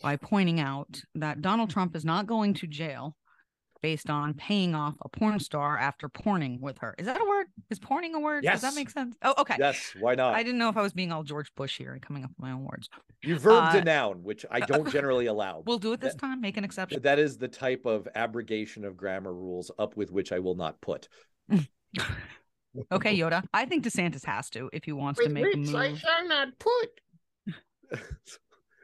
by 0.01 0.15
pointing 0.15 0.59
out 0.59 1.01
that 1.15 1.41
Donald 1.41 1.69
Trump 1.69 1.95
is 1.95 2.05
not 2.05 2.25
going 2.25 2.55
to 2.55 2.67
jail 2.67 3.15
based 3.81 4.09
on 4.09 4.33
paying 4.33 4.75
off 4.75 4.95
a 5.01 5.09
porn 5.09 5.39
star 5.39 5.77
after 5.77 6.07
porning 6.07 6.59
with 6.59 6.77
her. 6.79 6.95
Is 6.97 7.05
that 7.05 7.19
a 7.19 7.25
word? 7.25 7.47
Is 7.69 7.79
porning 7.79 8.13
a 8.13 8.19
word? 8.19 8.43
Yes. 8.43 8.61
Does 8.61 8.73
that 8.73 8.75
make 8.79 8.89
sense? 8.89 9.15
Oh, 9.23 9.33
okay. 9.39 9.55
Yes. 9.59 9.93
Why 9.99 10.15
not? 10.15 10.35
I 10.35 10.43
didn't 10.43 10.59
know 10.59 10.69
if 10.69 10.77
I 10.77 10.81
was 10.81 10.93
being 10.93 11.11
all 11.11 11.23
George 11.23 11.53
Bush 11.55 11.77
here 11.77 11.93
and 11.93 12.01
coming 12.01 12.23
up 12.23 12.29
with 12.31 12.39
my 12.39 12.51
own 12.51 12.63
words. 12.63 12.89
You 13.23 13.37
verbed 13.37 13.75
uh, 13.75 13.79
a 13.79 13.83
noun, 13.83 14.23
which 14.23 14.45
I 14.49 14.59
don't 14.61 14.89
generally 14.91 15.25
allow. 15.25 15.63
We'll 15.65 15.79
do 15.79 15.93
it 15.93 16.01
this 16.01 16.13
that, 16.13 16.19
time. 16.19 16.41
Make 16.41 16.57
an 16.57 16.63
exception. 16.63 17.01
That 17.01 17.19
is 17.19 17.37
the 17.37 17.47
type 17.47 17.85
of 17.85 18.07
abrogation 18.15 18.85
of 18.85 18.95
grammar 18.95 19.33
rules 19.33 19.71
up 19.79 19.97
with 19.97 20.11
which 20.11 20.31
I 20.31 20.39
will 20.39 20.55
not 20.55 20.79
put. 20.81 21.07
okay, 22.91 23.17
Yoda. 23.17 23.43
I 23.53 23.65
think 23.65 23.83
DeSantis 23.83 24.25
has 24.25 24.49
to 24.51 24.69
if 24.73 24.83
he 24.83 24.91
wants 24.91 25.19
to 25.21 25.29
make 25.29 25.53
a 25.53 25.57
move. 25.57 25.75
I 25.75 25.95
shall 25.95 26.27
not 26.27 26.47
put. 26.59 27.01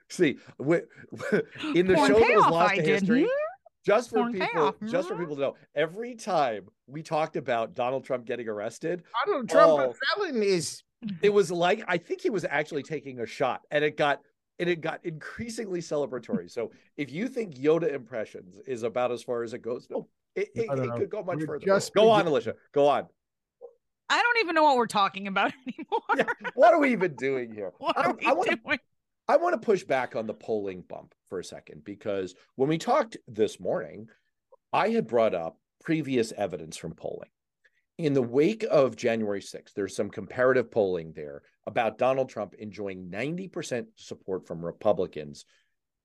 See, 0.09 0.37
in 0.59 1.87
the 1.87 1.93
Porn 1.95 2.11
show 2.11 2.19
that 2.19 2.35
was 2.35 2.51
lost 2.51 2.75
to 2.75 2.81
history, 2.81 3.23
hmm? 3.23 3.46
Just 3.87 4.09
for 4.09 4.17
Porn 4.17 4.33
people, 4.33 4.47
payoff. 4.53 4.75
just 4.85 5.07
for 5.07 5.15
people 5.15 5.35
to 5.35 5.41
know, 5.41 5.55
every 5.73 6.13
time 6.13 6.67
we 6.87 7.01
talked 7.01 7.37
about 7.37 7.73
Donald 7.73 8.03
Trump 8.03 8.25
getting 8.25 8.49
arrested, 8.49 9.03
Donald 9.25 9.49
Trump 9.49 9.71
oh, 9.71 9.89
a 9.91 9.93
felon 10.15 10.43
is. 10.43 10.83
It 11.21 11.29
was 11.29 11.51
like 11.51 11.83
I 11.87 11.97
think 11.97 12.21
he 12.21 12.29
was 12.29 12.43
actually 12.43 12.83
taking 12.83 13.19
a 13.19 13.25
shot, 13.25 13.61
and 13.71 13.83
it 13.83 13.97
got 13.97 14.19
and 14.59 14.67
it 14.67 14.81
got 14.81 14.99
increasingly 15.05 15.79
celebratory. 15.79 16.49
so 16.49 16.71
if 16.97 17.11
you 17.11 17.27
think 17.27 17.55
Yoda 17.55 17.93
impressions 17.93 18.57
is 18.65 18.83
about 18.83 19.11
as 19.11 19.21
far 19.21 19.43
as 19.43 19.53
it 19.53 19.61
goes, 19.61 19.87
no, 19.91 20.07
it, 20.35 20.49
it, 20.55 20.67
it 20.69 20.91
could 20.95 21.09
go 21.09 21.23
much 21.23 21.37
we're 21.37 21.45
further. 21.45 21.65
Just 21.65 21.93
go 21.93 22.09
on, 22.09 22.25
Alicia. 22.27 22.55
Go 22.73 22.87
on. 22.87 23.07
I 24.09 24.21
don't 24.21 24.37
even 24.39 24.55
know 24.55 24.63
what 24.63 24.77
we're 24.77 24.87
talking 24.87 25.27
about 25.27 25.51
anymore. 25.67 26.01
Yeah, 26.17 26.49
what 26.55 26.73
are 26.73 26.79
we 26.79 26.91
even 26.91 27.15
doing 27.15 27.51
here? 27.51 27.73
what 27.77 27.97
are 27.97 28.13
we 28.13 28.25
I, 28.25 28.31
I 28.31 28.33
wanna, 28.33 28.55
doing? 28.55 28.79
I 29.27 29.37
want 29.37 29.53
to 29.53 29.65
push 29.65 29.83
back 29.83 30.15
on 30.15 30.25
the 30.25 30.33
polling 30.33 30.83
bump 30.87 31.13
for 31.29 31.39
a 31.39 31.43
second 31.43 31.83
because 31.83 32.33
when 32.55 32.69
we 32.69 32.77
talked 32.77 33.17
this 33.27 33.59
morning, 33.59 34.07
I 34.71 34.89
had 34.89 35.07
brought 35.07 35.35
up 35.35 35.57
previous 35.83 36.31
evidence 36.31 36.77
from 36.77 36.93
polling. 36.93 37.29
In 37.97 38.13
the 38.13 38.21
wake 38.21 38.63
of 38.69 38.95
January 38.95 39.41
6th, 39.41 39.73
there's 39.75 39.95
some 39.95 40.09
comparative 40.09 40.71
polling 40.71 41.13
there 41.13 41.41
about 41.65 41.97
Donald 41.97 42.29
Trump 42.29 42.53
enjoying 42.53 43.09
90% 43.09 43.87
support 43.95 44.47
from 44.47 44.63
Republicans 44.63 45.45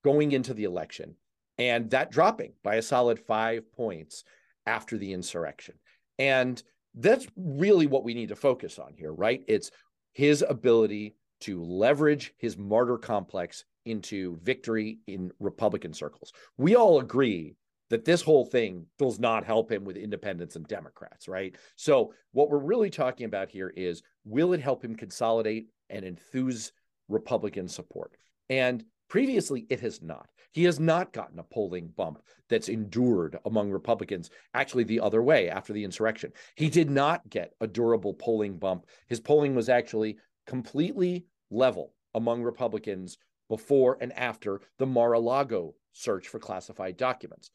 going 0.02 0.33
into 0.33 0.55
the 0.55 0.64
election, 0.64 1.14
and 1.59 1.91
that 1.91 2.11
dropping 2.11 2.55
by 2.64 2.76
a 2.76 2.83
solid 2.83 3.21
five 3.21 3.71
points 3.73 4.25
after 4.67 4.99
the 4.99 5.12
insurrection. 5.12 5.75
And 6.19 6.61
that's 6.95 7.26
really 7.37 7.87
what 7.87 8.05
we 8.05 8.14
need 8.14 8.31
to 8.31 8.37
focus 8.37 8.79
on 8.79 8.95
here, 8.95 9.12
right? 9.12 9.43
It's 9.47 9.71
his 10.12 10.45
ability 10.47 11.14
to 11.43 11.63
leverage 11.63 12.35
his 12.39 12.57
martyr 12.57 12.99
complex 12.99 13.65
into 13.85 14.39
victory 14.43 14.99
in 15.07 15.33
Republican 15.41 15.93
circles. 15.93 16.33
We 16.57 16.77
all 16.77 17.01
agree 17.01 17.57
that 17.91 18.05
this 18.05 18.23
whole 18.23 18.47
thing 18.47 18.87
does 18.99 19.19
not 19.19 19.45
help 19.45 19.71
him 19.71 19.85
with 19.85 19.97
independents 19.97 20.57
and 20.57 20.67
Democrats, 20.67 21.29
right? 21.29 21.55
So, 21.77 22.15
what 22.33 22.49
we're 22.49 22.59
really 22.59 22.91
talking 22.91 23.27
about 23.27 23.51
here 23.51 23.73
is 23.77 24.03
will 24.25 24.55
it 24.55 24.61
help 24.61 24.83
him 24.83 24.95
consolidate 24.95 25.67
and 25.91 26.05
enthuse 26.05 26.73
Republican 27.09 27.69
support? 27.69 28.17
And 28.49 28.85
previously, 29.09 29.67
it 29.69 29.81
has 29.81 30.01
not. 30.01 30.29
He 30.53 30.65
has 30.65 30.79
not 30.79 31.13
gotten 31.13 31.39
a 31.39 31.45
polling 31.45 31.89
bump 31.97 32.23
that's 32.49 32.69
endured 32.69 33.39
among 33.45 33.71
Republicans, 33.71 34.31
actually, 34.55 34.85
the 34.85 35.01
other 35.01 35.23
way 35.23 35.51
after 35.51 35.73
the 35.73 35.85
insurrection. 35.85 36.33
He 36.57 36.71
did 36.71 36.91
not 36.91 37.29
get 37.29 37.53
a 37.61 37.67
durable 37.67 38.15
polling 38.15 38.59
bump. 38.59 38.87
His 39.09 39.21
polling 39.21 39.55
was 39.55 39.69
actually 39.69 40.17
completely 40.47 41.27
level 41.53 41.93
among 42.15 42.43
Republicans 42.43 43.19
before 43.49 43.99
and 44.01 44.13
after 44.15 44.61
the 44.79 44.87
Mar 44.87 45.13
a 45.13 45.19
Lago 45.19 45.75
search 45.93 46.29
for 46.29 46.39
classified 46.39 46.97
documents. 46.97 47.51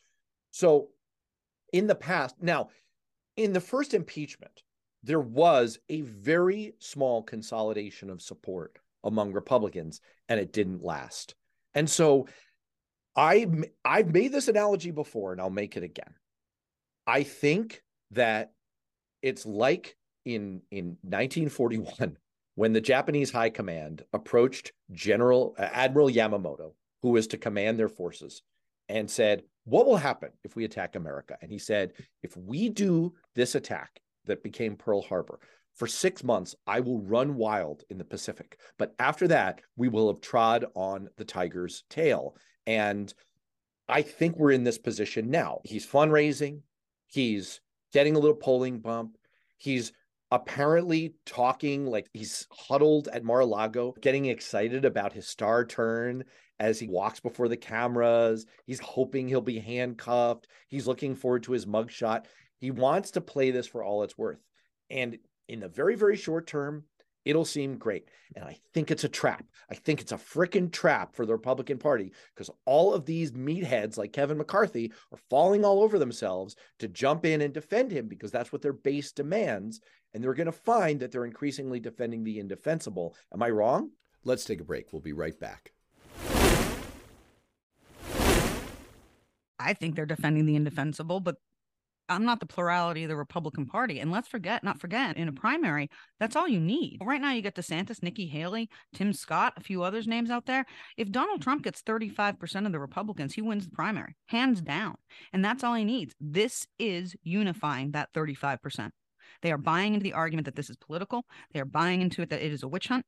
So, 0.52 0.90
in 1.74 1.88
the 1.88 1.96
past, 1.96 2.36
now, 2.40 2.70
in 3.36 3.54
the 3.54 3.60
first 3.60 3.94
impeachment, 3.94 4.64
there 5.04 5.20
was 5.20 5.80
a 5.90 6.02
very 6.02 6.74
small 6.80 7.24
consolidation 7.24 8.10
of 8.10 8.22
support 8.22 8.80
among 9.04 9.34
Republicans, 9.34 10.02
and 10.30 10.40
it 10.40 10.54
didn't 10.54 10.84
last. 10.84 11.36
And 11.74 11.90
so, 11.90 12.28
I 13.16 13.48
I've 13.84 14.14
made 14.14 14.32
this 14.32 14.48
analogy 14.48 14.92
before 14.92 15.32
and 15.32 15.42
I'll 15.42 15.50
make 15.50 15.76
it 15.76 15.84
again. 15.84 16.14
I 17.08 17.24
think 17.24 17.82
that 18.12 18.52
it's 19.24 19.46
like 19.46 19.98
in 20.24 20.62
in 20.70 20.98
1941 21.02 22.18
when 22.58 22.74
the 22.74 22.82
Japanese 22.82 23.30
high 23.30 23.52
command 23.52 24.04
approached 24.14 24.72
General 24.92 25.54
uh, 25.60 25.70
Admiral 25.72 26.10
Yamamoto 26.10 26.74
who 27.04 27.10
was 27.10 27.28
to 27.28 27.38
command 27.38 27.78
their 27.78 27.88
forces 27.88 28.42
and 28.90 29.10
said, 29.10 29.44
"What 29.66 29.86
will 29.86 29.98
happen 29.98 30.32
if 30.44 30.56
we 30.56 30.66
attack 30.66 30.96
America?" 30.96 31.38
And 31.40 31.52
he 31.52 31.60
said, 31.60 31.94
"If 32.24 32.36
we 32.36 32.70
do 32.70 33.14
this 33.36 33.54
attack 33.54 34.02
that 34.26 34.42
became 34.42 34.76
Pearl 34.76 35.04
Harbor, 35.04 35.40
for 35.76 35.86
six 35.86 36.24
months, 36.24 36.56
I 36.66 36.80
will 36.80 37.00
run 37.00 37.36
wild 37.36 37.84
in 37.92 38.00
the 38.00 38.04
Pacific. 38.04 38.58
But 38.80 38.96
after 38.98 39.28
that, 39.28 39.62
we 39.76 39.88
will 39.88 40.08
have 40.08 40.20
trod 40.20 40.66
on 40.74 41.10
the 41.18 41.26
tiger's 41.26 41.84
tail. 41.92 42.36
And 42.66 43.14
I 43.88 44.02
think 44.02 44.36
we're 44.36 44.52
in 44.52 44.64
this 44.64 44.80
position 44.80 45.30
now. 45.30 45.60
He's 45.64 45.86
fundraising, 45.86 46.62
he's 47.06 47.62
getting 47.94 48.16
a 48.16 48.20
little 48.20 48.36
polling 48.36 48.80
bump, 48.80 49.18
he's 49.58 49.94
apparently 50.32 51.16
talking 51.26 51.86
like 51.86 52.08
he's 52.14 52.48
huddled 52.52 53.08
at 53.14 53.24
Mar-a-Lago, 53.24 53.94
getting 54.02 54.26
excited 54.26 54.86
about 54.86 55.14
his 55.14 55.28
star 55.28 55.66
turn 55.66 56.24
as 56.60 56.80
he 56.80 56.88
walks 56.88 57.20
before 57.20 57.48
the 57.48 57.58
cameras. 57.58 58.46
He's 58.66 58.80
hoping 58.80 59.28
he'll 59.28 59.42
be 59.42 59.60
handcuffed. 59.60 60.48
He's 60.68 60.88
looking 60.88 61.16
forward 61.16 61.44
to 61.44 61.52
his 61.52 61.66
mugshot. 61.66 62.26
He 62.60 62.72
wants 62.72 63.12
to 63.12 63.22
play 63.22 63.52
this 63.52 63.68
for 63.68 63.84
all 63.84 64.04
it's 64.04 64.18
worth. 64.18 64.40
And 64.90 65.18
in 65.48 65.60
the 65.60 65.70
very, 65.70 65.96
very 65.96 66.18
short 66.18 66.48
term, 66.48 66.84
it'll 67.28 67.46
seem 67.46 67.78
great. 67.78 68.08
And 68.36 68.46
I 68.46 68.58
think 68.74 68.90
it's 68.90 69.04
a 69.04 69.10
trap. 69.10 69.46
I 69.70 69.76
think 69.76 70.00
it's 70.00 70.14
a 70.14 70.18
freaking 70.18 70.72
trap 70.72 71.14
for 71.14 71.26
the 71.26 71.34
Republican 71.34 71.78
Party 71.78 72.14
because 72.34 72.50
all 72.66 72.94
of 72.94 73.06
these 73.06 73.34
meatheads 73.34 73.98
like 73.98 74.14
Kevin 74.14 74.38
McCarthy 74.38 74.94
are 75.12 75.20
falling 75.30 75.66
all 75.66 75.84
over 75.84 76.00
themselves 76.00 76.56
to 76.80 76.88
jump 76.88 77.26
in 77.26 77.42
and 77.42 77.54
defend 77.54 77.92
him 77.92 78.08
because 78.08 78.32
that's 78.32 78.54
what 78.54 78.62
their 78.62 78.74
base 78.74 79.12
demands. 79.12 79.82
And 80.14 80.24
they're 80.24 80.34
going 80.34 80.46
to 80.46 80.54
find 80.54 81.02
that 81.02 81.12
they're 81.12 81.26
increasingly 81.26 81.82
defending 81.82 82.24
the 82.24 82.40
indefensible. 82.40 83.14
Am 83.34 83.44
I 83.44 83.50
wrong? 83.50 83.92
Let's 84.24 84.46
take 84.46 84.62
a 84.62 84.64
break. 84.64 84.94
We'll 84.94 85.02
be 85.02 85.14
right 85.14 85.38
back. 85.38 85.74
I 89.60 89.74
think 89.74 89.96
they're 89.96 90.06
defending 90.06 90.46
the 90.46 90.56
indefensible, 90.56 91.20
but 91.20 91.36
I'm 92.10 92.26
not 92.26 92.40
the 92.40 92.46
plurality 92.46 93.04
of 93.04 93.10
the 93.10 93.16
Republican 93.16 93.66
mm-hmm. 93.66 93.72
Party. 93.72 94.00
And 94.00 94.12
let's 94.12 94.28
forget, 94.28 94.64
not 94.64 94.80
forget, 94.80 95.18
in 95.18 95.28
a 95.28 95.32
mm-hmm. 95.32 95.40
primary, 95.40 95.90
that's 96.20 96.36
all 96.36 96.48
you 96.48 96.60
need. 96.60 97.00
Right 97.02 97.22
now, 97.22 97.32
you 97.32 97.42
get 97.42 97.56
DeSantis, 97.56 98.04
Nikki 98.04 98.28
Haley, 98.28 98.70
Tim 98.94 99.14
Scott, 99.14 99.54
a 99.58 99.62
few 99.62 99.84
others 99.84 100.08
names 100.08 100.30
out 100.30 100.46
there. 100.46 100.66
If 100.98 101.12
Donald 101.12 101.42
Trump 101.42 101.62
mm-hmm. 101.62 101.70
gets 101.70 101.82
35% 101.82 102.66
of 102.66 102.72
the 102.72 102.80
Republicans, 102.80 103.34
he 103.34 103.42
wins 103.42 103.66
the 103.66 103.72
primary, 103.72 104.16
hands 104.28 104.62
down. 104.62 104.96
And 105.34 105.44
that's 105.44 105.64
all 105.64 105.76
he 105.76 105.86
needs. 105.86 106.14
This 106.20 106.68
is 106.80 107.16
unifying 107.24 107.92
that 107.92 108.10
35%. 108.14 108.92
They 109.42 109.52
are 109.52 109.58
buying 109.58 109.94
into 109.94 110.04
the 110.04 110.14
argument 110.14 110.46
that 110.46 110.56
this 110.56 110.70
is 110.70 110.78
political. 110.78 111.26
They 111.54 111.60
are 111.60 111.66
buying 111.66 112.02
into 112.02 112.22
it 112.22 112.30
that 112.30 112.44
it 112.44 112.52
is 112.52 112.64
a 112.64 112.68
witch 112.68 112.88
hunt. 112.88 113.06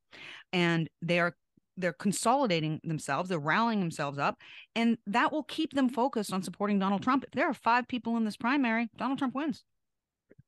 And 0.52 0.88
they 1.02 1.18
are 1.18 1.34
they're 1.80 1.92
consolidating 1.92 2.80
themselves, 2.84 3.28
they're 3.28 3.38
rallying 3.38 3.80
themselves 3.80 4.18
up, 4.18 4.38
and 4.74 4.98
that 5.06 5.32
will 5.32 5.44
keep 5.44 5.72
them 5.72 5.88
focused 5.88 6.32
on 6.32 6.42
supporting 6.42 6.78
Donald 6.78 7.02
Trump. 7.02 7.24
If 7.24 7.32
there 7.32 7.48
are 7.48 7.54
five 7.54 7.88
people 7.88 8.16
in 8.16 8.24
this 8.24 8.36
primary, 8.36 8.88
Donald 8.96 9.18
Trump 9.18 9.34
wins. 9.34 9.64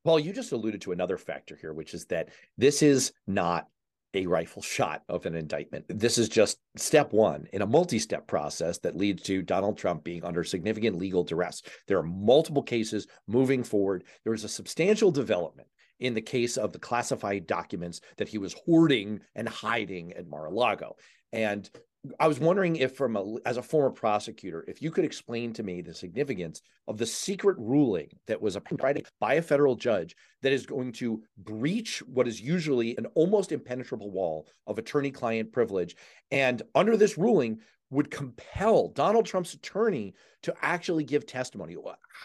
Paul, 0.04 0.18
you 0.18 0.32
just 0.32 0.52
alluded 0.52 0.80
to 0.82 0.92
another 0.92 1.16
factor 1.16 1.56
here, 1.56 1.72
which 1.72 1.94
is 1.94 2.06
that 2.06 2.30
this 2.58 2.82
is 2.82 3.12
not 3.26 3.68
a 4.14 4.26
rifle 4.26 4.62
shot 4.62 5.02
of 5.08 5.26
an 5.26 5.34
indictment. 5.34 5.84
This 5.88 6.18
is 6.18 6.28
just 6.28 6.58
step 6.76 7.12
one 7.12 7.46
in 7.52 7.62
a 7.62 7.66
multi 7.66 7.98
step 7.98 8.26
process 8.26 8.78
that 8.78 8.96
leads 8.96 9.22
to 9.24 9.42
Donald 9.42 9.78
Trump 9.78 10.04
being 10.04 10.24
under 10.24 10.44
significant 10.44 10.98
legal 10.98 11.24
duress. 11.24 11.62
There 11.86 11.98
are 11.98 12.02
multiple 12.02 12.62
cases 12.62 13.06
moving 13.26 13.64
forward. 13.64 14.04
There 14.24 14.34
is 14.34 14.44
a 14.44 14.48
substantial 14.48 15.10
development 15.10 15.68
in 16.02 16.14
the 16.14 16.20
case 16.20 16.56
of 16.56 16.72
the 16.72 16.78
classified 16.78 17.46
documents 17.46 18.00
that 18.16 18.28
he 18.28 18.38
was 18.38 18.56
hoarding 18.66 19.20
and 19.34 19.48
hiding 19.48 20.12
at 20.14 20.28
Mar-a-Lago. 20.28 20.96
And 21.32 21.70
I 22.18 22.26
was 22.26 22.40
wondering 22.40 22.74
if, 22.74 22.96
from 22.96 23.16
a, 23.16 23.36
as 23.46 23.56
a 23.56 23.62
former 23.62 23.90
prosecutor, 23.90 24.64
if 24.66 24.82
you 24.82 24.90
could 24.90 25.04
explain 25.04 25.52
to 25.52 25.62
me 25.62 25.80
the 25.80 25.94
significance 25.94 26.60
of 26.88 26.98
the 26.98 27.06
secret 27.06 27.56
ruling 27.60 28.08
that 28.26 28.42
was 28.42 28.56
applied 28.56 29.06
by 29.20 29.34
a 29.34 29.42
federal 29.42 29.76
judge 29.76 30.16
that 30.42 30.52
is 30.52 30.66
going 30.66 30.90
to 30.94 31.22
breach 31.38 32.02
what 32.08 32.26
is 32.26 32.40
usually 32.40 32.96
an 32.96 33.06
almost 33.14 33.52
impenetrable 33.52 34.10
wall 34.10 34.48
of 34.66 34.78
attorney-client 34.78 35.52
privilege, 35.52 35.94
and 36.32 36.62
under 36.74 36.96
this 36.96 37.16
ruling 37.16 37.60
would 37.92 38.10
compel 38.10 38.88
Donald 38.88 39.26
Trump's 39.26 39.52
attorney 39.52 40.14
to 40.42 40.54
actually 40.62 41.04
give 41.04 41.26
testimony. 41.26 41.76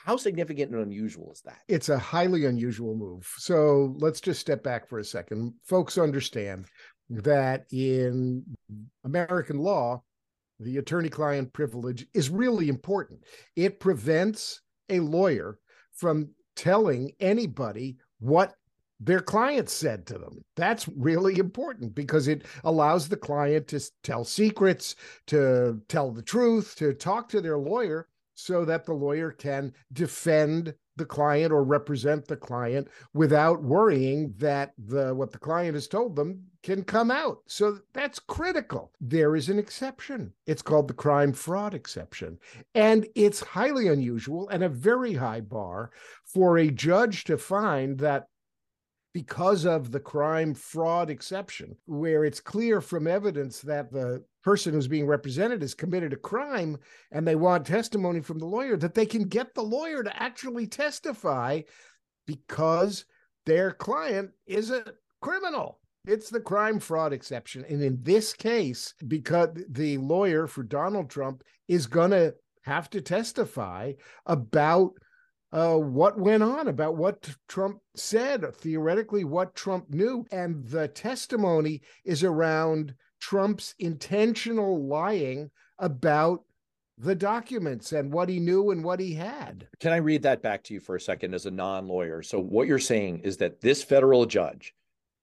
How 0.06 0.16
significant 0.16 0.72
and 0.72 0.82
unusual 0.82 1.32
is 1.34 1.42
that? 1.42 1.60
It's 1.68 1.90
a 1.90 2.00
highly 2.00 2.46
unusual 2.46 2.96
move. 2.96 3.30
So 3.38 3.94
let's 4.00 4.22
just 4.22 4.40
step 4.40 4.64
back 4.64 4.88
for 4.88 5.00
a 5.00 5.04
second. 5.04 5.54
Folks 5.64 5.98
understand 5.98 6.68
that 7.10 7.66
in 7.72 8.46
American 9.04 9.60
law, 9.60 10.02
the 10.60 10.78
attorney 10.78 11.10
client 11.10 11.52
privilege 11.52 12.08
is 12.14 12.30
really 12.30 12.70
important. 12.70 13.20
It 13.58 13.82
prevents 13.82 14.62
a 14.90 15.02
lawyer 15.02 15.60
from 15.94 16.30
telling 16.56 17.12
anybody 17.20 17.98
what 18.20 18.54
their 19.00 19.20
clients 19.20 19.74
said 19.74 20.06
to 20.08 20.14
them. 20.18 20.44
That's 20.56 20.88
really 20.88 21.38
important 21.38 21.94
because 21.94 22.28
it 22.28 22.46
allows 22.64 23.08
the 23.08 23.18
client 23.18 23.68
to 23.70 23.82
tell 24.04 24.24
secrets, 24.24 24.96
to 25.28 25.82
tell 25.88 26.12
the 26.12 26.22
truth, 26.22 26.76
to 26.78 26.94
talk 26.94 27.30
to 27.30 27.42
their 27.42 27.58
lawyer 27.58 28.08
so 28.34 28.66
that 28.66 28.86
the 28.86 28.94
lawyer 28.94 29.32
can 29.32 29.74
defend 29.94 30.74
the 30.96 31.06
client 31.06 31.52
or 31.52 31.64
represent 31.64 32.28
the 32.28 32.36
client 32.36 32.88
without 33.14 33.64
worrying 33.64 34.34
that 34.38 34.74
the 34.88 35.14
what 35.14 35.32
the 35.32 35.38
client 35.38 35.76
has 35.76 35.88
told 35.88 36.16
them 36.16 36.44
can 36.64 36.84
come 36.84 37.12
out. 37.12 37.40
So 37.48 37.80
that's 37.94 38.20
critical. 38.20 38.92
There 39.00 39.36
is 39.36 39.50
an 39.50 39.60
exception. 39.60 40.34
It's 40.48 40.62
called 40.62 40.88
the 40.88 40.94
crime 40.94 41.34
fraud 41.34 41.74
exception. 41.74 42.40
And 42.76 43.08
it's 43.16 43.40
highly 43.40 43.88
unusual 43.88 44.50
and 44.50 44.64
a 44.64 44.70
very 44.70 45.14
high 45.14 45.42
bar 45.42 45.92
for 46.26 46.58
a 46.58 46.70
judge 46.70 47.24
to 47.26 47.38
find 47.38 47.98
that 48.00 48.28
because 49.14 49.66
of 49.66 49.92
the 49.92 50.00
crime 50.00 50.54
fraud 50.54 51.10
exception, 51.10 51.76
where 51.86 52.24
it's 52.24 52.40
clear 52.40 52.82
from 52.82 53.08
evidence 53.08 53.62
that 53.62 53.92
the 53.92 54.24
person 54.44 54.74
who's 54.74 54.88
being 54.88 55.08
represented 55.08 55.62
has 55.62 55.74
committed 55.74 56.14
a 56.14 56.18
crime 56.18 56.78
and 57.12 57.28
they 57.28 57.36
want 57.36 57.66
testimony 57.66 58.22
from 58.22 58.40
the 58.40 58.46
lawyer, 58.46 58.78
that 58.78 58.94
they 58.94 59.06
can 59.06 59.24
get 59.24 59.54
the 59.54 59.62
lawyer 59.62 60.04
to 60.04 60.22
actually 60.22 60.68
testify 60.68 61.62
because 62.26 63.06
their 63.46 63.72
client 63.72 64.30
is 64.46 64.72
a 64.72 64.84
criminal. 65.22 65.80
It's 66.06 66.30
the 66.30 66.40
crime 66.40 66.80
fraud 66.80 67.12
exception. 67.12 67.66
And 67.68 67.82
in 67.82 68.00
this 68.02 68.34
case, 68.34 68.94
because 69.08 69.50
the 69.70 69.98
lawyer 69.98 70.48
for 70.48 70.64
Donald 70.64 71.10
Trump 71.10 71.44
is 71.68 71.88
going 71.88 72.12
to 72.12 72.36
have 72.64 72.90
to 72.92 73.02
testify 73.02 73.94
about 74.26 74.92
uh, 75.52 75.76
what 75.76 76.20
went 76.20 76.44
on, 76.44 76.68
about 76.68 76.98
what 76.98 77.30
Trump 77.48 77.80
said, 77.96 78.46
theoretically, 78.56 79.24
what 79.24 79.56
Trump 79.56 79.90
knew. 79.90 80.26
And 80.32 80.66
the 80.66 80.88
testimony 80.90 81.82
is 82.04 82.24
around 82.24 82.94
Trump's 83.20 83.74
intentional 83.80 84.86
lying 84.86 85.50
about 85.80 86.44
the 86.98 87.16
documents 87.16 87.92
and 87.92 88.12
what 88.12 88.28
he 88.28 88.40
knew 88.40 88.72
and 88.72 88.84
what 88.84 89.00
he 89.00 89.14
had. 89.14 89.68
Can 89.80 89.94
I 89.94 89.98
read 89.98 90.24
that 90.24 90.42
back 90.42 90.64
to 90.66 90.74
you 90.74 90.80
for 90.80 90.96
a 90.96 91.02
second 91.02 91.34
as 91.34 91.46
a 91.46 91.52
non 91.52 91.88
lawyer? 91.88 92.24
So, 92.24 92.40
what 92.40 92.68
you're 92.68 92.80
saying 92.80 93.20
is 93.20 93.38
that 93.38 93.62
this 93.62 93.84
federal 93.84 94.26
judge 94.26 94.74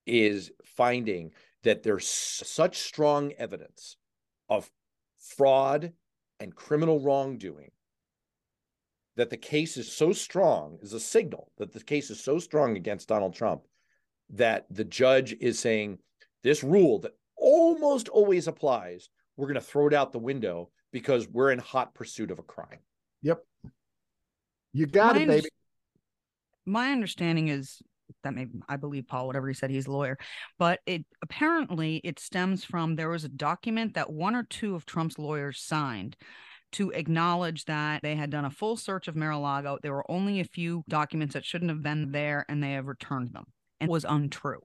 is 0.05 0.51
finding 0.63 1.31
that 1.63 1.83
there's 1.83 2.07
such 2.07 2.77
strong 2.79 3.33
evidence 3.33 3.97
of 4.49 4.69
fraud 5.17 5.93
and 6.39 6.55
criminal 6.55 6.99
wrongdoing 6.99 7.71
that 9.15 9.29
the 9.29 9.37
case 9.37 9.77
is 9.77 9.91
so 9.91 10.11
strong 10.11 10.77
is 10.81 10.93
a 10.93 10.99
signal 10.99 11.51
that 11.57 11.71
the 11.73 11.83
case 11.83 12.09
is 12.09 12.23
so 12.23 12.39
strong 12.39 12.75
against 12.75 13.07
Donald 13.07 13.33
Trump 13.33 13.61
that 14.31 14.65
the 14.69 14.83
judge 14.83 15.35
is 15.39 15.59
saying 15.59 15.97
this 16.43 16.63
rule 16.63 16.99
that 16.99 17.13
almost 17.37 18.09
always 18.09 18.47
applies, 18.47 19.09
we're 19.37 19.47
going 19.47 19.55
to 19.55 19.61
throw 19.61 19.87
it 19.87 19.93
out 19.93 20.11
the 20.11 20.19
window 20.19 20.69
because 20.91 21.27
we're 21.27 21.51
in 21.51 21.59
hot 21.59 21.93
pursuit 21.93 22.31
of 22.31 22.39
a 22.39 22.43
crime. 22.43 22.79
Yep. 23.21 23.39
You 24.73 24.85
got 24.85 25.15
My 25.15 25.21
it, 25.21 25.27
baby. 25.27 25.49
my 26.65 26.91
understanding 26.91 27.47
is 27.47 27.81
that 28.23 28.33
may 28.33 28.47
I 28.67 28.77
believe 28.77 29.07
Paul, 29.07 29.27
whatever 29.27 29.47
he 29.47 29.53
said, 29.53 29.69
he's 29.71 29.87
a 29.87 29.91
lawyer, 29.91 30.17
but 30.59 30.79
it 30.85 31.05
apparently 31.21 32.01
it 32.03 32.19
stems 32.19 32.63
from 32.63 32.95
there 32.95 33.09
was 33.09 33.23
a 33.23 33.29
document 33.29 33.93
that 33.95 34.11
one 34.11 34.35
or 34.35 34.43
two 34.43 34.75
of 34.75 34.85
Trump's 34.85 35.17
lawyers 35.17 35.59
signed 35.61 36.15
to 36.75 36.91
acknowledge 36.91 37.65
that 37.65 38.01
they 38.01 38.15
had 38.15 38.29
done 38.29 38.45
a 38.45 38.49
full 38.49 38.77
search 38.77 39.07
of 39.07 39.15
Mar-a-Lago. 39.15 39.79
There 39.81 39.93
were 39.93 40.09
only 40.09 40.39
a 40.39 40.45
few 40.45 40.83
documents 40.87 41.33
that 41.33 41.45
shouldn't 41.45 41.71
have 41.71 41.81
been 41.81 42.11
there, 42.11 42.45
and 42.47 42.61
they 42.61 42.73
have 42.73 42.87
returned 42.87 43.33
them, 43.33 43.45
and 43.79 43.89
was 43.89 44.05
untrue. 44.05 44.61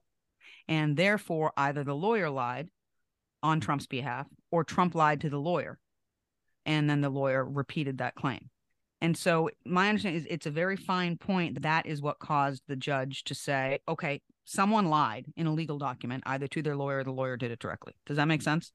And 0.67 0.95
therefore, 0.95 1.53
either 1.57 1.83
the 1.83 1.95
lawyer 1.95 2.29
lied 2.29 2.69
on 3.41 3.59
Trump's 3.59 3.87
behalf, 3.87 4.27
or 4.51 4.63
Trump 4.63 4.93
lied 4.93 5.21
to 5.21 5.29
the 5.29 5.39
lawyer, 5.39 5.79
and 6.65 6.89
then 6.89 7.01
the 7.01 7.09
lawyer 7.09 7.43
repeated 7.43 7.97
that 7.97 8.15
claim. 8.15 8.49
And 8.99 9.17
so 9.17 9.49
my 9.65 9.89
understanding 9.89 10.21
is 10.21 10.27
it's 10.29 10.45
a 10.45 10.51
very 10.51 10.77
fine 10.77 11.17
point. 11.17 11.63
That 11.63 11.87
is 11.87 12.01
what 12.01 12.19
caused 12.19 12.63
the 12.67 12.75
judge 12.75 13.23
to 13.23 13.33
say, 13.33 13.79
okay, 13.87 14.21
someone 14.45 14.87
lied 14.89 15.25
in 15.35 15.47
a 15.47 15.53
legal 15.53 15.79
document, 15.79 16.23
either 16.27 16.47
to 16.49 16.61
their 16.61 16.75
lawyer 16.75 16.99
or 16.99 17.03
the 17.03 17.11
lawyer 17.11 17.37
did 17.37 17.51
it 17.51 17.59
directly. 17.59 17.93
Does 18.05 18.17
that 18.17 18.27
make 18.27 18.41
sense? 18.41 18.73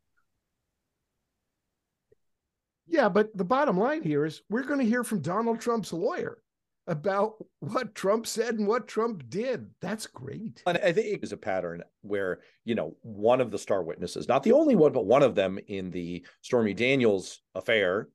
Yeah, 2.87 3.09
but 3.09 3.37
the 3.37 3.45
bottom 3.45 3.78
line 3.78 4.02
here 4.02 4.25
is 4.25 4.43
we're 4.49 4.62
going 4.62 4.81
to 4.81 4.87
hear 4.87 5.05
from 5.05 5.21
Donald 5.21 5.61
Trump's 5.61 5.93
lawyer 5.93 6.38
about 6.87 7.35
what 7.61 7.95
Trump 7.95 8.26
said 8.26 8.55
and 8.55 8.66
what 8.66 8.87
Trump 8.87 9.28
did. 9.28 9.69
That's 9.81 10.07
great. 10.07 10.62
And 10.66 10.78
I 10.78 10.93
think 10.93 11.23
it's 11.23 11.33
a 11.33 11.37
pattern 11.37 11.83
where, 12.02 12.40
you 12.64 12.75
know, 12.75 12.97
one 13.02 13.40
of 13.40 13.50
the 13.50 13.59
star 13.59 13.83
witnesses, 13.83 14.28
not 14.28 14.43
the 14.43 14.52
only 14.52 14.76
one, 14.76 14.93
but 14.93 15.07
one 15.07 15.23
of 15.23 15.35
them 15.35 15.59
in 15.66 15.90
the 15.90 16.25
Stormy 16.43 16.75
Daniels 16.75 17.40
affair, 17.55 18.09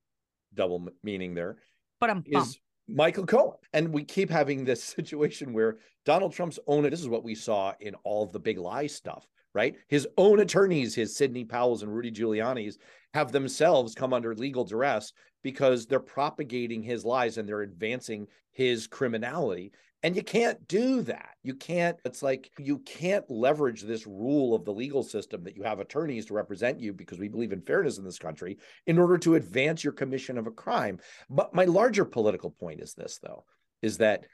double 0.54 0.88
meaning 1.04 1.34
there, 1.34 1.58
But 2.00 2.10
I'm 2.12 2.24
is 2.26 2.60
Michael 2.88 3.26
Cohen. 3.26 3.58
And 3.74 3.94
we 3.94 4.04
keep 4.04 4.30
having 4.30 4.64
this 4.64 4.84
situation 4.98 5.54
where 5.54 5.80
Donald 6.06 6.34
Trump's 6.34 6.60
own, 6.68 6.84
this 6.84 7.02
is 7.02 7.10
what 7.10 7.24
we 7.24 7.36
saw 7.36 7.74
in 7.82 7.96
all 8.04 8.24
of 8.24 8.32
the 8.32 8.40
big 8.40 8.58
lie 8.58 8.88
stuff, 8.88 9.28
right? 9.54 9.76
His 9.88 10.08
own 10.18 10.40
attorneys, 10.40 10.96
his 10.96 11.16
Sidney 11.16 11.46
Powell's 11.46 11.84
and 11.84 11.94
Rudy 11.94 12.12
Giuliani's, 12.12 12.78
have 13.14 13.32
themselves 13.32 13.94
come 13.94 14.14
under 14.14 14.34
legal 14.34 14.64
duress 14.64 15.14
because 15.44 15.86
they're 15.86 16.00
propagating 16.00 16.84
his 16.84 17.04
lies 17.04 17.38
and 17.38 17.48
they're 17.48 17.62
advancing 17.62 18.28
his 18.52 18.88
criminality. 18.88 19.72
And 20.04 20.16
you 20.16 20.24
can't 20.24 20.68
do 20.68 21.04
that. 21.04 21.36
You 21.44 21.54
can't, 21.54 21.98
it's 22.06 22.24
like 22.24 22.52
you 22.58 22.80
can't 22.80 23.30
leverage 23.30 23.84
this 23.84 24.08
rule 24.08 24.56
of 24.56 24.66
the 24.66 24.74
legal 24.74 25.04
system 25.04 25.44
that 25.44 25.56
you 25.56 25.64
have 25.64 25.80
attorneys 25.80 26.26
to 26.28 26.34
represent 26.34 26.80
you 26.80 26.92
because 26.92 27.20
we 27.20 27.28
believe 27.28 27.52
in 27.52 27.62
fairness 27.62 28.00
in 28.00 28.04
this 28.04 28.18
country 28.18 28.58
in 28.88 28.98
order 28.98 29.18
to 29.20 29.36
advance 29.36 29.84
your 29.84 29.94
commission 29.94 30.38
of 30.40 30.48
a 30.48 30.52
crime. 30.52 31.00
But 31.30 31.54
my 31.54 31.66
larger 31.66 32.06
political 32.06 32.50
point 32.50 32.82
is 32.82 32.94
this, 32.94 33.20
though, 33.22 33.46
is 33.84 33.98
that 34.00 34.26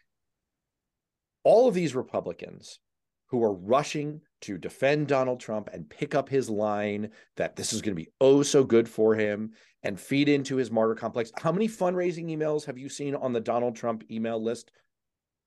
all 1.43 1.67
of 1.67 1.73
these 1.73 1.95
Republicans 1.95 2.79
who 3.27 3.43
are 3.43 3.53
rushing 3.53 4.21
to 4.41 4.57
defend 4.57 5.07
Donald 5.07 5.39
Trump 5.39 5.69
and 5.73 5.89
pick 5.89 6.15
up 6.15 6.29
his 6.29 6.49
line 6.49 7.09
that 7.35 7.55
this 7.55 7.73
is 7.73 7.81
going 7.81 7.95
to 7.95 8.01
be 8.01 8.09
oh 8.21 8.43
so 8.43 8.63
good 8.63 8.87
for 8.87 9.15
him 9.15 9.51
and 9.83 9.99
feed 9.99 10.29
into 10.29 10.55
his 10.55 10.71
martyr 10.71 10.95
complex. 10.95 11.31
How 11.37 11.51
many 11.51 11.67
fundraising 11.67 12.25
emails 12.25 12.65
have 12.65 12.77
you 12.77 12.89
seen 12.89 13.15
on 13.15 13.33
the 13.33 13.39
Donald 13.39 13.75
Trump 13.75 14.03
email 14.11 14.41
list? 14.41 14.71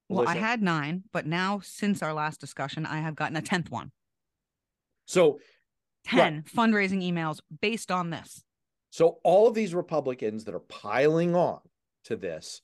Well, 0.08 0.28
I 0.28 0.36
had 0.36 0.60
nine, 0.60 1.04
but 1.12 1.26
now 1.26 1.60
since 1.62 2.02
our 2.02 2.12
last 2.12 2.40
discussion, 2.40 2.84
I 2.84 2.98
have 2.98 3.14
gotten 3.14 3.36
a 3.36 3.42
tenth 3.42 3.70
one. 3.70 3.92
So 5.06 5.40
10 6.06 6.44
fundraising 6.44 7.02
emails 7.02 7.40
based 7.60 7.90
on 7.90 8.10
this. 8.10 8.42
So 8.90 9.18
all 9.22 9.46
of 9.46 9.54
these 9.54 9.74
Republicans 9.74 10.44
that 10.44 10.54
are 10.54 10.60
piling 10.60 11.36
on 11.36 11.60
to 12.04 12.16
this, 12.16 12.62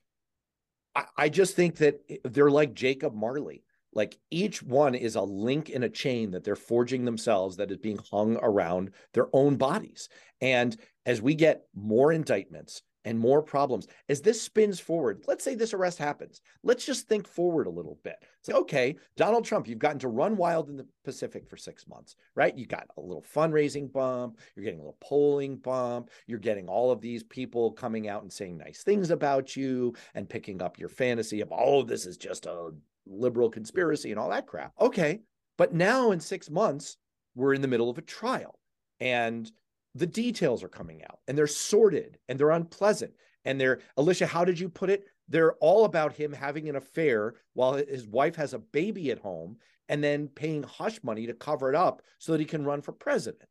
I, 0.94 1.04
I 1.16 1.28
just 1.28 1.54
think 1.54 1.76
that 1.76 2.00
they're 2.24 2.50
like 2.50 2.74
Jacob 2.74 3.14
Marley. 3.14 3.62
Like 3.96 4.18
each 4.30 4.62
one 4.62 4.94
is 4.94 5.14
a 5.14 5.22
link 5.22 5.70
in 5.70 5.82
a 5.82 5.88
chain 5.88 6.30
that 6.32 6.44
they're 6.44 6.54
forging 6.54 7.06
themselves 7.06 7.56
that 7.56 7.70
is 7.70 7.78
being 7.78 7.98
hung 8.10 8.36
around 8.42 8.90
their 9.14 9.28
own 9.32 9.56
bodies. 9.56 10.10
And 10.42 10.76
as 11.06 11.22
we 11.22 11.34
get 11.34 11.62
more 11.74 12.12
indictments 12.12 12.82
and 13.06 13.18
more 13.18 13.40
problems, 13.40 13.86
as 14.10 14.20
this 14.20 14.42
spins 14.42 14.78
forward, 14.80 15.24
let's 15.26 15.42
say 15.42 15.54
this 15.54 15.72
arrest 15.72 15.96
happens. 15.96 16.42
Let's 16.62 16.84
just 16.84 17.08
think 17.08 17.26
forward 17.26 17.68
a 17.68 17.70
little 17.70 17.98
bit. 18.04 18.16
Say, 18.42 18.52
okay, 18.52 18.96
Donald 19.16 19.46
Trump, 19.46 19.66
you've 19.66 19.78
gotten 19.78 20.00
to 20.00 20.08
run 20.08 20.36
wild 20.36 20.68
in 20.68 20.76
the 20.76 20.86
Pacific 21.02 21.48
for 21.48 21.56
six 21.56 21.88
months, 21.88 22.16
right? 22.34 22.54
You 22.54 22.66
got 22.66 22.88
a 22.98 23.00
little 23.00 23.24
fundraising 23.34 23.90
bump, 23.90 24.38
you're 24.54 24.64
getting 24.64 24.80
a 24.80 24.82
little 24.82 24.98
polling 25.00 25.56
bump, 25.56 26.10
you're 26.26 26.38
getting 26.38 26.68
all 26.68 26.90
of 26.90 27.00
these 27.00 27.22
people 27.22 27.72
coming 27.72 28.08
out 28.08 28.20
and 28.20 28.32
saying 28.32 28.58
nice 28.58 28.82
things 28.82 29.10
about 29.10 29.56
you 29.56 29.94
and 30.14 30.28
picking 30.28 30.60
up 30.60 30.78
your 30.78 30.90
fantasy 30.90 31.40
of, 31.40 31.50
oh, 31.50 31.82
this 31.82 32.04
is 32.04 32.18
just 32.18 32.44
a 32.44 32.72
liberal 33.06 33.50
conspiracy 33.50 34.10
and 34.10 34.18
all 34.20 34.30
that 34.30 34.46
crap. 34.46 34.72
Okay. 34.80 35.20
But 35.58 35.72
now 35.72 36.10
in 36.10 36.20
six 36.20 36.50
months, 36.50 36.96
we're 37.34 37.54
in 37.54 37.62
the 37.62 37.68
middle 37.68 37.90
of 37.90 37.98
a 37.98 38.02
trial 38.02 38.58
and 39.00 39.50
the 39.94 40.06
details 40.06 40.62
are 40.62 40.68
coming 40.68 41.02
out 41.04 41.20
and 41.26 41.36
they're 41.36 41.46
sordid 41.46 42.18
and 42.28 42.38
they're 42.38 42.50
unpleasant. 42.50 43.14
And 43.44 43.60
they're, 43.60 43.80
Alicia, 43.96 44.26
how 44.26 44.44
did 44.44 44.58
you 44.58 44.68
put 44.68 44.90
it? 44.90 45.04
They're 45.28 45.54
all 45.54 45.84
about 45.84 46.12
him 46.12 46.32
having 46.32 46.68
an 46.68 46.76
affair 46.76 47.34
while 47.54 47.74
his 47.74 48.06
wife 48.06 48.36
has 48.36 48.54
a 48.54 48.58
baby 48.58 49.10
at 49.10 49.18
home 49.20 49.58
and 49.88 50.02
then 50.02 50.28
paying 50.28 50.64
hush 50.64 50.98
money 51.02 51.26
to 51.26 51.32
cover 51.34 51.68
it 51.68 51.76
up 51.76 52.02
so 52.18 52.32
that 52.32 52.40
he 52.40 52.46
can 52.46 52.64
run 52.64 52.82
for 52.82 52.92
president. 52.92 53.48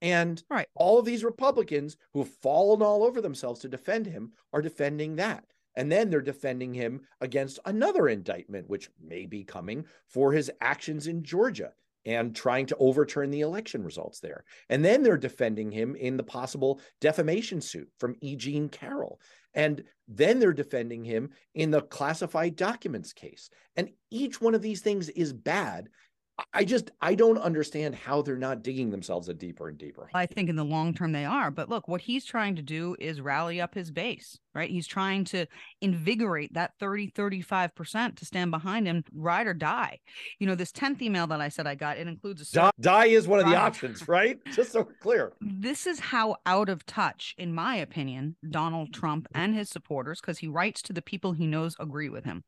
And 0.00 0.42
Right. 0.50 0.66
all 0.74 0.98
of 0.98 1.04
these 1.04 1.22
Republicans 1.22 1.96
who 2.12 2.20
have 2.20 2.28
fallen 2.28 2.82
all 2.82 3.04
over 3.04 3.20
themselves 3.20 3.60
to 3.60 3.68
defend 3.68 4.06
him 4.06 4.32
are 4.52 4.60
defending 4.60 5.16
that. 5.16 5.44
And 5.74 5.90
then 5.90 6.10
they're 6.10 6.20
defending 6.20 6.74
him 6.74 7.02
against 7.20 7.58
another 7.64 8.08
indictment, 8.08 8.68
which 8.68 8.90
may 9.02 9.26
be 9.26 9.44
coming 9.44 9.86
for 10.06 10.32
his 10.32 10.50
actions 10.60 11.06
in 11.06 11.22
Georgia 11.22 11.72
and 12.04 12.34
trying 12.34 12.66
to 12.66 12.76
overturn 12.78 13.30
the 13.30 13.42
election 13.42 13.84
results 13.84 14.20
there. 14.20 14.44
And 14.68 14.84
then 14.84 15.02
they're 15.02 15.16
defending 15.16 15.70
him 15.70 15.94
in 15.94 16.16
the 16.16 16.24
possible 16.24 16.80
defamation 17.00 17.60
suit 17.60 17.88
from 17.98 18.16
E. 18.20 18.36
Jean 18.36 18.68
Carroll. 18.68 19.20
And 19.54 19.84
then 20.08 20.40
they're 20.40 20.52
defending 20.52 21.04
him 21.04 21.30
in 21.54 21.70
the 21.70 21.82
classified 21.82 22.56
documents 22.56 23.12
case. 23.12 23.50
And 23.76 23.90
each 24.10 24.40
one 24.40 24.54
of 24.54 24.62
these 24.62 24.80
things 24.80 25.08
is 25.10 25.32
bad. 25.32 25.88
I 26.54 26.64
just 26.64 26.90
I 27.00 27.14
don't 27.14 27.38
understand 27.38 27.94
how 27.94 28.22
they're 28.22 28.36
not 28.36 28.62
digging 28.62 28.90
themselves 28.90 29.28
a 29.28 29.34
deeper 29.34 29.68
and 29.68 29.78
deeper. 29.78 30.08
I 30.14 30.26
think 30.26 30.48
in 30.48 30.56
the 30.56 30.64
long 30.64 30.94
term 30.94 31.12
they 31.12 31.24
are. 31.24 31.50
But 31.50 31.68
look, 31.68 31.88
what 31.88 32.00
he's 32.00 32.24
trying 32.24 32.56
to 32.56 32.62
do 32.62 32.96
is 32.98 33.20
rally 33.20 33.60
up 33.60 33.74
his 33.74 33.90
base, 33.90 34.38
right? 34.54 34.70
He's 34.70 34.86
trying 34.86 35.24
to 35.26 35.46
invigorate 35.80 36.54
that 36.54 36.72
30, 36.80 37.10
35% 37.10 38.16
to 38.16 38.24
stand 38.24 38.50
behind 38.50 38.86
him, 38.86 39.04
ride 39.14 39.46
or 39.46 39.54
die. 39.54 39.98
You 40.38 40.46
know, 40.46 40.54
this 40.54 40.72
10th 40.72 41.02
email 41.02 41.26
that 41.28 41.40
I 41.40 41.48
said 41.48 41.66
I 41.66 41.74
got, 41.74 41.98
it 41.98 42.06
includes 42.06 42.42
a 42.42 42.52
Die, 42.52 42.70
die 42.80 43.06
is 43.06 43.28
one 43.28 43.40
of 43.40 43.46
the 43.46 43.56
options, 43.56 44.08
right? 44.08 44.38
Just 44.54 44.72
so 44.72 44.82
we're 44.82 44.94
clear. 45.00 45.32
this 45.40 45.86
is 45.86 46.00
how 46.00 46.36
out 46.46 46.68
of 46.68 46.86
touch, 46.86 47.34
in 47.38 47.54
my 47.54 47.76
opinion, 47.76 48.36
Donald 48.50 48.92
Trump 48.92 49.26
and 49.34 49.54
his 49.54 49.68
supporters, 49.68 50.20
because 50.20 50.38
he 50.38 50.48
writes 50.48 50.82
to 50.82 50.92
the 50.92 51.02
people 51.02 51.32
he 51.32 51.46
knows 51.46 51.76
agree 51.78 52.08
with 52.08 52.24
him, 52.24 52.44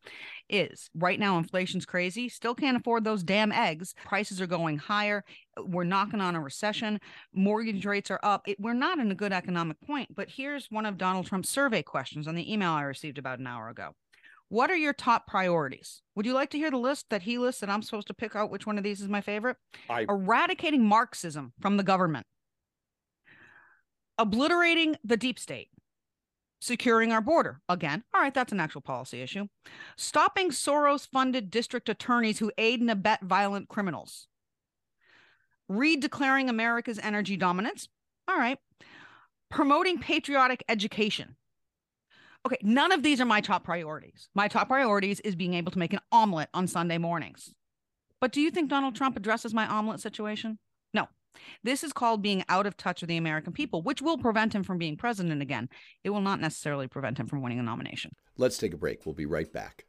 is 0.49 0.91
right 0.95 1.19
now 1.21 1.39
inflation's 1.39 1.87
crazy. 1.87 2.29
Still 2.29 2.55
can't 2.55 2.77
afford 2.77 3.05
those 3.05 3.23
damn 3.23 3.53
eggs. 3.53 3.74
Prices 4.05 4.41
are 4.41 4.47
going 4.47 4.79
higher. 4.79 5.25
We're 5.59 5.85
knocking 5.85 6.21
on 6.21 6.35
a 6.35 6.41
recession. 6.41 7.01
Mortgage 7.33 7.85
rates 7.85 8.11
are 8.11 8.21
up. 8.23 8.49
It, 8.49 8.61
we're 8.61 8.75
not 8.75 8.99
in 8.99 9.11
a 9.11 9.15
good 9.15 9.33
economic 9.33 9.81
point. 9.81 10.15
But 10.15 10.31
here's 10.31 10.71
one 10.71 10.87
of 10.87 10.99
Donald 10.99 11.27
Trump's 11.27 11.49
survey 11.49 11.83
questions 11.83 12.29
on 12.29 12.35
the 12.35 12.53
email 12.53 12.71
I 12.71 12.83
received 12.83 13.19
about 13.19 13.39
an 13.39 13.47
hour 13.47 13.69
ago. 13.69 13.95
What 14.49 14.71
are 14.71 14.77
your 14.77 14.93
top 14.93 15.27
priorities? 15.27 16.03
Would 16.15 16.27
you 16.27 16.35
like 16.35 16.51
to 16.51 16.59
hear 16.59 16.71
the 16.71 16.77
list 16.77 17.07
that 17.11 17.23
he 17.23 17.39
lists 17.39 17.63
and 17.63 17.73
I'm 17.73 17.83
supposed 17.83 18.07
to 18.09 18.15
pick 18.15 18.37
out 18.37 18.51
which 18.51 18.67
one 18.67 18.79
of 18.79 18.85
these 18.85 19.01
is 19.01 19.09
my 19.09 19.21
favorite? 19.21 19.57
I 19.89 20.07
Eradicating 20.09 20.85
Marxism 20.85 21.53
from 21.61 21.77
the 21.77 21.83
government, 21.83 22.27
obliterating 24.19 24.97
the 25.03 25.17
deep 25.17 25.39
state, 25.39 25.71
securing 26.65 27.13
our 27.13 27.21
border. 27.21 27.61
Again, 27.69 28.03
all 28.15 28.21
right, 28.21 28.33
that's 28.33 28.53
an 28.53 28.61
actual 28.61 28.81
policy 28.81 29.21
issue. 29.21 29.47
Stopping 29.97 30.51
Soros 30.51 31.07
funded 31.07 31.51
district 31.51 31.89
attorneys 31.89 32.39
who 32.39 32.51
aid 32.57 32.81
and 32.81 32.91
abet 32.91 33.23
violent 33.23 33.69
criminals. 33.69 34.29
Redeclaring 35.71 36.49
America's 36.49 36.99
energy 36.99 37.37
dominance. 37.37 37.89
All 38.29 38.37
right. 38.37 38.59
Promoting 39.51 39.99
patriotic 39.99 40.65
education. 40.69 41.37
Okay, 42.47 42.59
none 42.63 42.93
of 42.93 43.03
these 43.03 43.21
are 43.21 43.27
my 43.27 43.41
top 43.41 43.65
priorities. 43.65 44.29
My 44.35 44.49
top 44.49 44.69
priorities 44.69 45.21
is 45.21 45.35
being 45.35 45.55
able 45.55 45.73
to 45.73 45.79
make 45.79 45.93
an 45.93 46.01
omelet 46.13 46.49
on 46.53 46.67
Sunday 46.67 46.99
mornings. 46.99 47.55
But 48.21 48.33
do 48.33 48.41
you 48.41 48.51
think 48.51 48.69
Donald 48.69 48.95
Trump 48.95 49.17
addresses 49.17 49.55
my 49.55 49.67
omelet 49.67 50.01
situation? 50.01 50.59
No. 50.93 51.09
This 51.63 51.85
is 51.85 51.93
called 51.93 52.23
being 52.23 52.45
out 52.49 52.67
of 52.67 52.77
touch 52.77 53.01
with 53.01 53.09
the 53.09 53.17
American 53.17 53.53
people, 53.53 53.83
which 53.83 54.03
will 54.03 54.19
prevent 54.19 54.55
him 54.55 54.63
from 54.63 54.79
being 54.79 54.97
president 54.97 55.43
again. 55.43 55.69
It 56.03 56.11
will 56.11 56.21
not 56.21 56.41
necessarily 56.41 56.89
prevent 56.89 57.19
him 57.19 57.27
from 57.27 57.43
winning 57.43 57.59
a 57.59 57.63
nomination. 57.63 58.13
Let's 58.37 58.59
take 58.59 58.75
a 58.75 58.77
break. 58.77 59.07
We'll 59.07 59.15
be 59.15 59.27
right 59.27 59.53
back. 59.53 59.85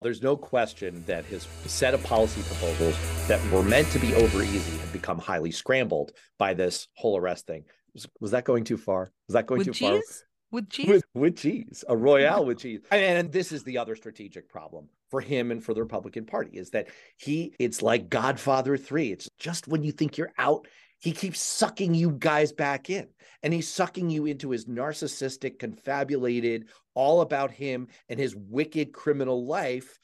There's 0.00 0.22
no 0.22 0.36
question 0.36 1.02
that 1.06 1.24
his 1.24 1.48
set 1.66 1.92
of 1.92 2.04
policy 2.04 2.42
proposals 2.42 2.96
that 3.26 3.44
were 3.50 3.64
meant 3.64 3.90
to 3.90 3.98
be 3.98 4.14
over 4.14 4.42
easy 4.42 4.78
have 4.78 4.92
become 4.92 5.18
highly 5.18 5.50
scrambled 5.50 6.12
by 6.38 6.54
this 6.54 6.86
whole 6.94 7.16
arrest 7.16 7.48
thing. 7.48 7.64
Was, 7.94 8.06
was 8.20 8.30
that 8.30 8.44
going 8.44 8.62
too 8.62 8.76
far? 8.76 9.10
Was 9.26 9.34
that 9.34 9.46
going 9.46 9.58
with 9.58 9.66
too 9.66 9.72
cheese? 9.72 9.88
far? 9.88 10.27
With 10.50 10.70
cheese? 10.70 10.88
With, 10.88 11.04
with 11.14 11.36
cheese, 11.36 11.84
a 11.88 11.96
royale 11.96 12.44
with 12.44 12.58
cheese. 12.58 12.80
And, 12.90 13.18
and 13.18 13.32
this 13.32 13.52
is 13.52 13.64
the 13.64 13.78
other 13.78 13.96
strategic 13.96 14.48
problem 14.48 14.88
for 15.10 15.20
him 15.20 15.50
and 15.50 15.62
for 15.62 15.74
the 15.74 15.82
Republican 15.82 16.24
Party 16.24 16.56
is 16.56 16.70
that 16.70 16.88
he, 17.16 17.54
it's 17.58 17.82
like 17.82 18.08
Godfather 18.08 18.76
3. 18.76 19.12
It's 19.12 19.28
just 19.38 19.68
when 19.68 19.82
you 19.82 19.92
think 19.92 20.16
you're 20.16 20.32
out, 20.38 20.66
he 20.98 21.12
keeps 21.12 21.40
sucking 21.40 21.94
you 21.94 22.12
guys 22.12 22.52
back 22.52 22.90
in. 22.90 23.08
And 23.42 23.52
he's 23.52 23.68
sucking 23.68 24.10
you 24.10 24.26
into 24.26 24.50
his 24.50 24.66
narcissistic, 24.66 25.58
confabulated, 25.58 26.68
all 26.94 27.20
about 27.20 27.52
him 27.52 27.88
and 28.08 28.18
his 28.18 28.34
wicked 28.34 28.92
criminal 28.92 29.46
life, 29.46 29.98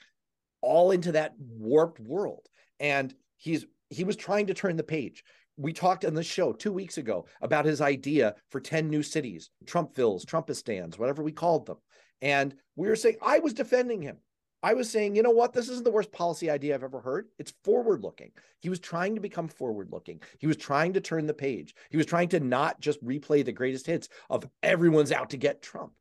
all 0.61 0.93
into 0.93 1.13
that 1.13 1.35
warped 1.39 1.99
world. 1.99 2.47
And 2.79 3.13
he's 3.37 3.67
he 3.91 4.05
was 4.05 4.17
trying 4.17 4.47
to 4.47 4.55
turn 4.55 4.77
the 4.77 4.83
page. 4.83 5.25
We 5.57 5.73
talked 5.73 6.05
on 6.05 6.15
the 6.15 6.23
show 6.23 6.53
two 6.53 6.73
weeks 6.73 6.99
ago 6.99 7.27
about 7.41 7.65
his 7.65 7.81
idea 7.81 8.35
for 8.51 8.61
10 8.61 8.89
new 8.89 9.03
cities, 9.03 9.51
Trumpvilles, 9.67 10.25
Trumpistans, 10.25 10.99
whatever 10.99 11.23
we 11.23 11.33
called 11.33 11.67
them. 11.67 11.77
And 12.21 12.55
we 12.77 12.89
were 12.89 12.97
saying, 12.97 13.17
I 13.23 13.39
was 13.39 13.55
defending 13.55 14.03
him. 14.03 14.17
I 14.65 14.73
was 14.73 14.91
saying, 14.91 15.15
you 15.15 15.23
know 15.23 15.31
what? 15.31 15.53
This 15.53 15.69
isn't 15.69 15.85
the 15.85 15.91
worst 15.91 16.11
policy 16.11 16.51
idea 16.51 16.75
I've 16.75 16.83
ever 16.83 17.01
heard. 17.01 17.29
It's 17.39 17.53
forward 17.65 18.03
looking. 18.03 18.33
He 18.61 18.71
was 18.71 18.81
trying 18.81 19.15
to 19.15 19.21
become 19.21 19.47
forward 19.47 19.91
looking. 19.93 20.23
He 20.39 20.47
was 20.47 20.57
trying 20.57 20.95
to 20.95 21.03
turn 21.03 21.27
the 21.27 21.35
page. 21.35 21.75
He 21.91 21.99
was 21.99 22.07
trying 22.07 22.29
to 22.29 22.41
not 22.41 22.81
just 22.81 23.05
replay 23.05 23.45
the 23.45 23.53
greatest 23.53 23.87
hits 23.87 24.09
of 24.31 24.49
everyone's 24.63 25.13
out 25.13 25.29
to 25.31 25.37
get 25.37 25.61
Trump. 25.61 25.93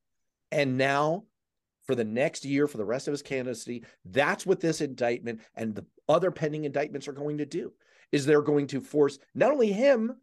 And 0.49 0.77
now, 0.77 1.25
for 1.85 1.93
the 1.93 2.05
next 2.05 2.45
year, 2.45 2.67
for 2.67 2.77
the 2.77 2.85
rest 2.85 3.09
of 3.09 3.11
his 3.11 3.21
candidacy, 3.21 3.83
that's 4.05 4.45
what 4.45 4.61
this 4.61 4.79
indictment 4.79 5.41
and 5.55 5.75
the 5.75 5.85
other 6.07 6.31
pending 6.31 6.63
indictments 6.63 7.09
are 7.09 7.13
going 7.13 7.39
to 7.39 7.45
do. 7.45 7.73
Is 8.13 8.25
they're 8.25 8.41
going 8.41 8.67
to 8.67 8.79
force 8.79 9.19
not 9.35 9.51
only 9.51 9.73
him, 9.73 10.15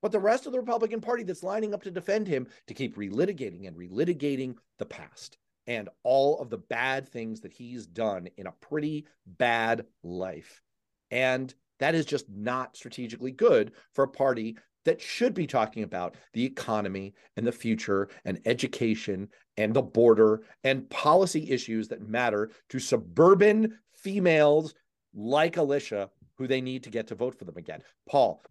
but 0.00 0.12
the 0.12 0.20
rest 0.20 0.46
of 0.46 0.52
the 0.52 0.58
Republican 0.58 1.02
Party 1.02 1.22
that's 1.22 1.42
lining 1.42 1.74
up 1.74 1.82
to 1.82 1.90
defend 1.90 2.26
him 2.26 2.46
to 2.68 2.74
keep 2.74 2.96
relitigating 2.96 3.68
and 3.68 3.76
relitigating 3.76 4.56
the 4.78 4.86
past 4.86 5.36
and 5.66 5.88
all 6.02 6.40
of 6.40 6.48
the 6.48 6.58
bad 6.58 7.08
things 7.08 7.40
that 7.40 7.52
he's 7.52 7.86
done 7.86 8.28
in 8.36 8.46
a 8.46 8.54
pretty 8.60 9.06
bad 9.26 9.84
life. 10.02 10.62
And 11.10 11.52
that 11.80 11.94
is 11.94 12.06
just 12.06 12.26
not 12.30 12.76
strategically 12.76 13.32
good 13.32 13.72
for 13.92 14.04
a 14.04 14.08
party 14.08 14.56
that 14.84 15.00
should 15.00 15.34
be 15.34 15.46
talking 15.46 15.82
about 15.82 16.16
the 16.34 16.44
economy 16.44 17.14
and 17.36 17.46
the 17.46 17.52
future 17.52 18.08
and 18.24 18.40
education 18.44 19.28
and 19.56 19.72
the 19.72 19.82
border 19.82 20.42
and 20.62 20.88
policy 20.90 21.50
issues 21.50 21.88
that 21.88 22.06
matter 22.06 22.50
to 22.68 22.78
suburban 22.78 23.78
females 23.94 24.74
like 25.14 25.56
Alicia 25.56 26.10
who 26.38 26.46
they 26.46 26.60
need 26.60 26.84
to 26.84 26.90
get 26.90 27.08
to 27.08 27.14
vote 27.14 27.38
for 27.38 27.44
them 27.44 27.56
again. 27.56 27.82
Paul, 28.08 28.42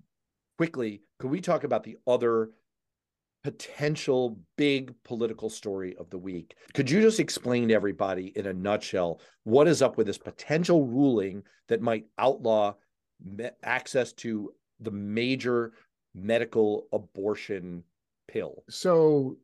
quickly, 0.57 1.01
could 1.19 1.31
we 1.31 1.41
talk 1.41 1.63
about 1.63 1.83
the 1.83 1.97
other 2.07 2.51
potential 3.43 4.39
big 4.57 4.93
political 5.03 5.49
story 5.49 5.95
of 5.97 6.09
the 6.09 6.17
week. 6.17 6.55
Could 6.73 6.89
you 6.89 7.01
just 7.01 7.19
explain 7.19 7.67
to 7.67 7.73
everybody 7.73 8.31
in 8.35 8.47
a 8.47 8.53
nutshell 8.53 9.19
what 9.43 9.67
is 9.67 9.81
up 9.81 9.97
with 9.97 10.07
this 10.07 10.17
potential 10.17 10.85
ruling 10.87 11.43
that 11.67 11.81
might 11.81 12.05
outlaw 12.17 12.73
me- 13.23 13.49
access 13.61 14.13
to 14.13 14.53
the 14.79 14.91
major 14.91 15.73
medical 16.15 16.87
abortion 16.93 17.83
pill? 18.29 18.63
So, 18.69 19.37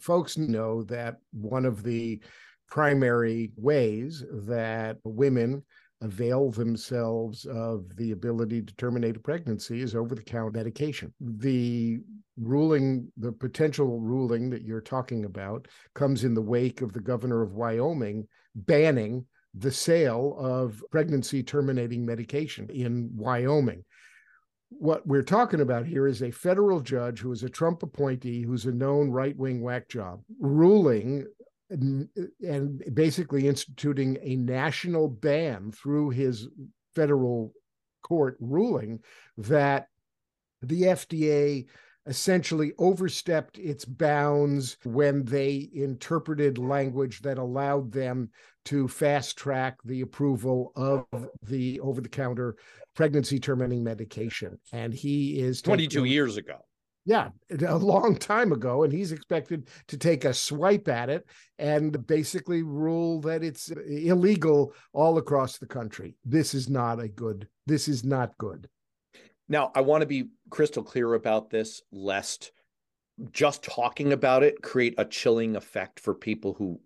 folks 0.00 0.36
know 0.36 0.82
that 0.84 1.16
one 1.32 1.64
of 1.64 1.82
the 1.82 2.20
primary 2.68 3.52
ways 3.56 4.22
that 4.30 4.98
women 5.04 5.62
avail 6.02 6.50
themselves 6.50 7.46
of 7.46 7.84
the 7.96 8.12
ability 8.12 8.62
to 8.62 8.74
terminate 8.76 9.16
a 9.16 9.20
pregnancy 9.20 9.80
is 9.80 9.94
over 9.94 10.14
the 10.14 10.22
counter 10.22 10.50
medication. 10.50 11.12
The 11.20 11.98
ruling, 12.36 13.10
the 13.16 13.32
potential 13.32 14.00
ruling 14.00 14.50
that 14.50 14.62
you're 14.62 14.80
talking 14.80 15.24
about, 15.24 15.68
comes 15.94 16.24
in 16.24 16.34
the 16.34 16.42
wake 16.42 16.82
of 16.82 16.92
the 16.92 17.00
governor 17.00 17.42
of 17.42 17.54
Wyoming 17.54 18.28
banning 18.54 19.26
the 19.58 19.72
sale 19.72 20.36
of 20.38 20.84
pregnancy 20.90 21.42
terminating 21.42 22.04
medication 22.04 22.68
in 22.68 23.10
Wyoming. 23.14 23.84
What 24.68 25.06
we're 25.06 25.22
talking 25.22 25.60
about 25.60 25.86
here 25.86 26.06
is 26.06 26.22
a 26.22 26.30
federal 26.30 26.80
judge 26.80 27.20
who 27.20 27.32
is 27.32 27.42
a 27.42 27.48
Trump 27.48 27.82
appointee, 27.82 28.42
who's 28.42 28.66
a 28.66 28.72
known 28.72 29.10
right 29.10 29.36
wing 29.36 29.62
whack 29.62 29.88
job, 29.88 30.20
ruling 30.40 31.26
and, 31.70 32.08
basically 32.94 33.48
instituting 33.48 34.18
a 34.22 34.36
national 34.36 35.08
ban 35.08 35.72
through 35.72 36.10
his 36.10 36.48
federal 36.94 37.52
court 38.02 38.36
ruling 38.40 39.00
that 39.36 39.88
the 40.62 40.82
FDA 40.82 41.66
essentially 42.06 42.72
overstepped 42.78 43.58
its 43.58 43.84
bounds 43.84 44.76
when 44.84 45.24
they 45.24 45.68
interpreted 45.74 46.56
language 46.56 47.20
that 47.22 47.36
allowed 47.36 47.90
them 47.90 48.30
to 48.64 48.86
fast 48.86 49.36
track 49.36 49.76
the 49.84 50.00
approval 50.00 50.72
of 50.76 51.04
the 51.42 51.80
over 51.80 52.00
the 52.00 52.08
counter 52.08 52.56
pregnancy 52.94 53.40
terminating 53.40 53.82
medication. 53.82 54.58
And 54.72 54.94
he 54.94 55.40
is 55.40 55.60
22 55.62 56.04
years 56.04 56.36
ago. 56.36 56.58
Yeah, 57.06 57.28
a 57.64 57.78
long 57.78 58.16
time 58.16 58.50
ago. 58.50 58.82
And 58.82 58.92
he's 58.92 59.12
expected 59.12 59.68
to 59.86 59.96
take 59.96 60.24
a 60.24 60.34
swipe 60.34 60.88
at 60.88 61.08
it 61.08 61.24
and 61.56 62.04
basically 62.04 62.64
rule 62.64 63.20
that 63.20 63.44
it's 63.44 63.70
uh, 63.70 63.80
illegal 63.86 64.74
all 64.92 65.16
across 65.16 65.58
the 65.58 65.66
country. 65.66 66.16
This 66.24 66.52
is 66.52 66.68
not 66.68 67.00
a 67.00 67.06
good, 67.06 67.46
this 67.64 67.86
is 67.86 68.04
not 68.04 68.36
good. 68.38 68.68
Now, 69.48 69.70
I 69.76 69.82
want 69.82 70.02
to 70.02 70.06
be 70.06 70.30
crystal 70.50 70.82
clear 70.82 71.14
about 71.14 71.48
this, 71.48 71.80
lest 71.92 72.50
just 73.30 73.62
talking 73.62 74.12
about 74.12 74.42
it 74.42 74.60
create 74.60 74.94
a 74.98 75.04
chilling 75.04 75.54
effect 75.54 76.00
for 76.00 76.12
people 76.12 76.54
who 76.54 76.80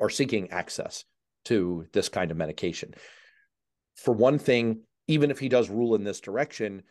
are 0.00 0.10
seeking 0.10 0.50
access 0.50 1.04
to 1.44 1.86
this 1.92 2.08
kind 2.08 2.30
of 2.30 2.38
medication. 2.38 2.94
For 3.96 4.14
one 4.14 4.38
thing, 4.38 4.80
even 5.08 5.30
if 5.30 5.38
he 5.38 5.50
does 5.50 5.68
rule 5.68 5.94
in 5.94 6.04
this 6.04 6.20
direction, 6.20 6.82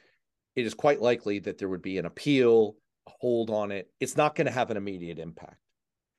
it 0.55 0.65
is 0.65 0.73
quite 0.73 1.01
likely 1.01 1.39
that 1.39 1.57
there 1.57 1.69
would 1.69 1.81
be 1.81 1.97
an 1.97 2.05
appeal, 2.05 2.75
a 3.07 3.11
hold 3.19 3.49
on 3.49 3.71
it. 3.71 3.91
It's 3.99 4.17
not 4.17 4.35
going 4.35 4.47
to 4.47 4.53
have 4.53 4.71
an 4.71 4.77
immediate 4.77 5.19
impact. 5.19 5.57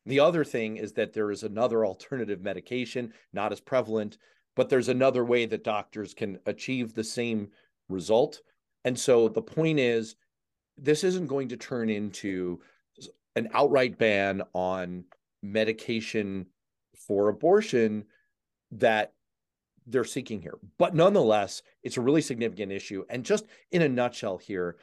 The 0.05 0.21
other 0.21 0.45
thing 0.45 0.77
is 0.77 0.93
that 0.93 1.13
there 1.13 1.31
is 1.31 1.43
another 1.43 1.85
alternative 1.85 2.41
medication, 2.41 3.13
not 3.33 3.53
as 3.53 3.61
prevalent, 3.61 4.19
but 4.55 4.69
there's 4.69 4.89
another 4.89 5.25
way 5.25 5.47
that 5.47 5.65
doctors 5.65 6.15
can 6.15 6.39
achieve 6.47 6.95
the 6.95 7.05
same 7.05 7.49
result. 7.89 8.41
And 8.85 8.99
so 8.99 9.29
the 9.29 9.43
point 9.43 9.81
is, 9.81 10.15
this 10.79 11.03
isn't 11.03 11.27
going 11.27 11.49
to 11.49 11.57
turn 11.57 11.91
into 11.91 12.61
an 13.35 13.49
outright 13.53 13.99
ban 13.99 14.43
on 14.53 15.05
medication 15.43 16.47
for 17.07 17.29
abortion 17.29 18.05
that 18.73 19.13
they're 19.87 20.05
seeking 20.05 20.43
here. 20.43 20.59
But 20.79 20.95
nonetheless, 20.95 21.63
it's 21.83 21.97
a 21.97 22.03
really 22.03 22.23
significant 22.23 22.73
issue. 22.73 23.05
And 23.09 23.25
just 23.25 23.47
in 23.71 23.83
a 23.83 23.89
nutshell 23.89 24.39
here, 24.39 24.77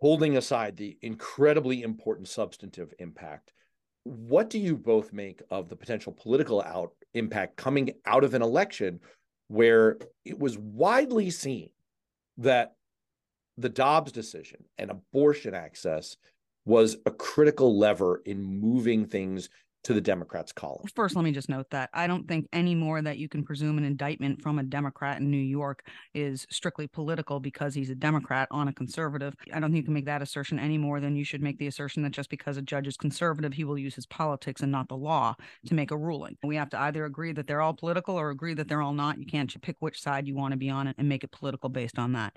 holding 0.00 0.36
aside 0.36 0.76
the 0.76 0.98
incredibly 1.02 1.82
important 1.82 2.28
substantive 2.28 2.92
impact, 2.98 3.52
what 4.04 4.50
do 4.50 4.58
you 4.58 4.76
both 4.76 5.12
make 5.12 5.42
of 5.50 5.68
the 5.68 5.76
potential 5.76 6.12
political 6.12 6.62
out 6.62 6.92
impact 7.14 7.56
coming 7.56 7.92
out 8.04 8.24
of 8.24 8.34
an 8.34 8.42
election 8.42 9.00
where 9.48 9.98
it 10.24 10.38
was 10.38 10.58
widely 10.58 11.30
seen 11.30 11.70
that 12.38 12.74
the 13.56 13.68
Dobbs 13.68 14.12
decision 14.12 14.64
and 14.78 14.90
abortion 14.90 15.54
access 15.54 16.16
was 16.64 16.96
a 17.06 17.10
critical 17.10 17.78
lever 17.78 18.22
in 18.24 18.42
moving 18.42 19.06
things 19.06 19.48
to 19.86 19.94
the 19.94 20.00
Democrats' 20.00 20.50
column. 20.50 20.84
First, 20.96 21.14
let 21.14 21.24
me 21.24 21.30
just 21.30 21.48
note 21.48 21.70
that 21.70 21.90
I 21.94 22.08
don't 22.08 22.26
think 22.26 22.48
any 22.52 22.74
more 22.74 23.00
that 23.00 23.18
you 23.18 23.28
can 23.28 23.44
presume 23.44 23.78
an 23.78 23.84
indictment 23.84 24.42
from 24.42 24.58
a 24.58 24.64
Democrat 24.64 25.20
in 25.20 25.30
New 25.30 25.36
York 25.36 25.86
is 26.12 26.44
strictly 26.50 26.88
political 26.88 27.38
because 27.38 27.72
he's 27.72 27.88
a 27.88 27.94
Democrat 27.94 28.48
on 28.50 28.66
a 28.66 28.72
conservative. 28.72 29.34
I 29.54 29.60
don't 29.60 29.70
think 29.70 29.76
you 29.76 29.84
can 29.84 29.94
make 29.94 30.06
that 30.06 30.22
assertion 30.22 30.58
any 30.58 30.76
more 30.76 30.98
than 30.98 31.14
you 31.14 31.22
should 31.22 31.40
make 31.40 31.56
the 31.58 31.68
assertion 31.68 32.02
that 32.02 32.10
just 32.10 32.30
because 32.30 32.56
a 32.56 32.62
judge 32.62 32.88
is 32.88 32.96
conservative, 32.96 33.52
he 33.52 33.62
will 33.62 33.78
use 33.78 33.94
his 33.94 34.06
politics 34.06 34.60
and 34.60 34.72
not 34.72 34.88
the 34.88 34.96
law 34.96 35.36
to 35.66 35.74
make 35.74 35.92
a 35.92 35.96
ruling. 35.96 36.36
We 36.42 36.56
have 36.56 36.70
to 36.70 36.80
either 36.80 37.04
agree 37.04 37.32
that 37.34 37.46
they're 37.46 37.62
all 37.62 37.74
political 37.74 38.16
or 38.16 38.30
agree 38.30 38.54
that 38.54 38.66
they're 38.66 38.82
all 38.82 38.92
not. 38.92 39.20
You 39.20 39.26
can't 39.26 39.62
pick 39.62 39.76
which 39.78 40.02
side 40.02 40.26
you 40.26 40.34
want 40.34 40.50
to 40.50 40.58
be 40.58 40.68
on 40.68 40.92
and 40.98 41.08
make 41.08 41.22
it 41.22 41.30
political 41.30 41.68
based 41.68 41.96
on 41.96 42.12
that. 42.14 42.34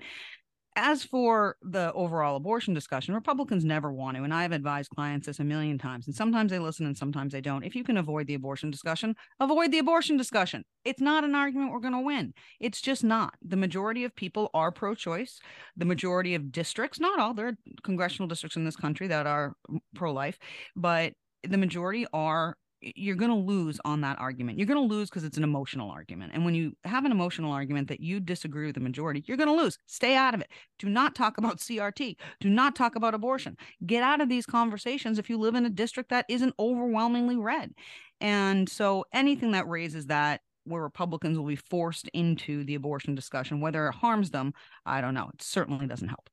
As 0.82 1.04
for 1.04 1.56
the 1.60 1.92
overall 1.92 2.36
abortion 2.36 2.72
discussion, 2.72 3.14
Republicans 3.14 3.66
never 3.66 3.92
want 3.92 4.16
to. 4.16 4.22
And 4.22 4.32
I've 4.32 4.52
advised 4.52 4.88
clients 4.88 5.26
this 5.26 5.38
a 5.38 5.44
million 5.44 5.76
times. 5.76 6.06
And 6.06 6.16
sometimes 6.16 6.50
they 6.50 6.58
listen 6.58 6.86
and 6.86 6.96
sometimes 6.96 7.34
they 7.34 7.42
don't. 7.42 7.64
If 7.64 7.76
you 7.76 7.84
can 7.84 7.98
avoid 7.98 8.26
the 8.26 8.32
abortion 8.32 8.70
discussion, 8.70 9.14
avoid 9.40 9.72
the 9.72 9.78
abortion 9.78 10.16
discussion. 10.16 10.64
It's 10.86 11.02
not 11.02 11.22
an 11.22 11.34
argument 11.34 11.72
we're 11.72 11.80
going 11.80 11.92
to 11.92 12.00
win. 12.00 12.32
It's 12.60 12.80
just 12.80 13.04
not. 13.04 13.34
The 13.42 13.58
majority 13.58 14.04
of 14.04 14.16
people 14.16 14.48
are 14.54 14.72
pro 14.72 14.94
choice. 14.94 15.38
The 15.76 15.84
majority 15.84 16.34
of 16.34 16.50
districts, 16.50 16.98
not 16.98 17.20
all, 17.20 17.34
there 17.34 17.48
are 17.48 17.58
congressional 17.82 18.26
districts 18.26 18.56
in 18.56 18.64
this 18.64 18.76
country 18.76 19.06
that 19.08 19.26
are 19.26 19.52
pro 19.94 20.14
life, 20.14 20.38
but 20.74 21.12
the 21.46 21.58
majority 21.58 22.06
are 22.14 22.56
you're 22.80 23.16
going 23.16 23.30
to 23.30 23.36
lose 23.36 23.78
on 23.84 24.00
that 24.00 24.18
argument. 24.18 24.58
You're 24.58 24.66
going 24.66 24.88
to 24.88 24.94
lose 24.94 25.10
because 25.10 25.24
it's 25.24 25.36
an 25.36 25.44
emotional 25.44 25.90
argument. 25.90 26.32
And 26.34 26.44
when 26.44 26.54
you 26.54 26.72
have 26.84 27.04
an 27.04 27.12
emotional 27.12 27.52
argument 27.52 27.88
that 27.88 28.00
you 28.00 28.20
disagree 28.20 28.66
with 28.66 28.74
the 28.74 28.80
majority, 28.80 29.22
you're 29.26 29.36
going 29.36 29.48
to 29.48 29.62
lose. 29.62 29.78
Stay 29.86 30.16
out 30.16 30.34
of 30.34 30.40
it. 30.40 30.48
Do 30.78 30.88
not 30.88 31.14
talk 31.14 31.38
about 31.38 31.58
CRT. 31.58 32.16
Do 32.40 32.48
not 32.48 32.74
talk 32.74 32.96
about 32.96 33.14
abortion. 33.14 33.56
Get 33.84 34.02
out 34.02 34.20
of 34.20 34.28
these 34.28 34.46
conversations 34.46 35.18
if 35.18 35.28
you 35.28 35.38
live 35.38 35.54
in 35.54 35.66
a 35.66 35.70
district 35.70 36.10
that 36.10 36.26
isn't 36.28 36.54
overwhelmingly 36.58 37.36
red. 37.36 37.72
And 38.20 38.68
so 38.68 39.04
anything 39.12 39.52
that 39.52 39.68
raises 39.68 40.06
that 40.06 40.40
where 40.64 40.82
Republicans 40.82 41.38
will 41.38 41.46
be 41.46 41.56
forced 41.56 42.08
into 42.12 42.64
the 42.64 42.74
abortion 42.74 43.14
discussion, 43.14 43.60
whether 43.60 43.88
it 43.88 43.94
harms 43.94 44.30
them, 44.30 44.52
I 44.86 45.00
don't 45.00 45.14
know. 45.14 45.30
It 45.34 45.42
certainly 45.42 45.86
doesn't 45.86 46.08
help. 46.08 46.28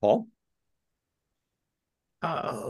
Paul? 0.00 0.28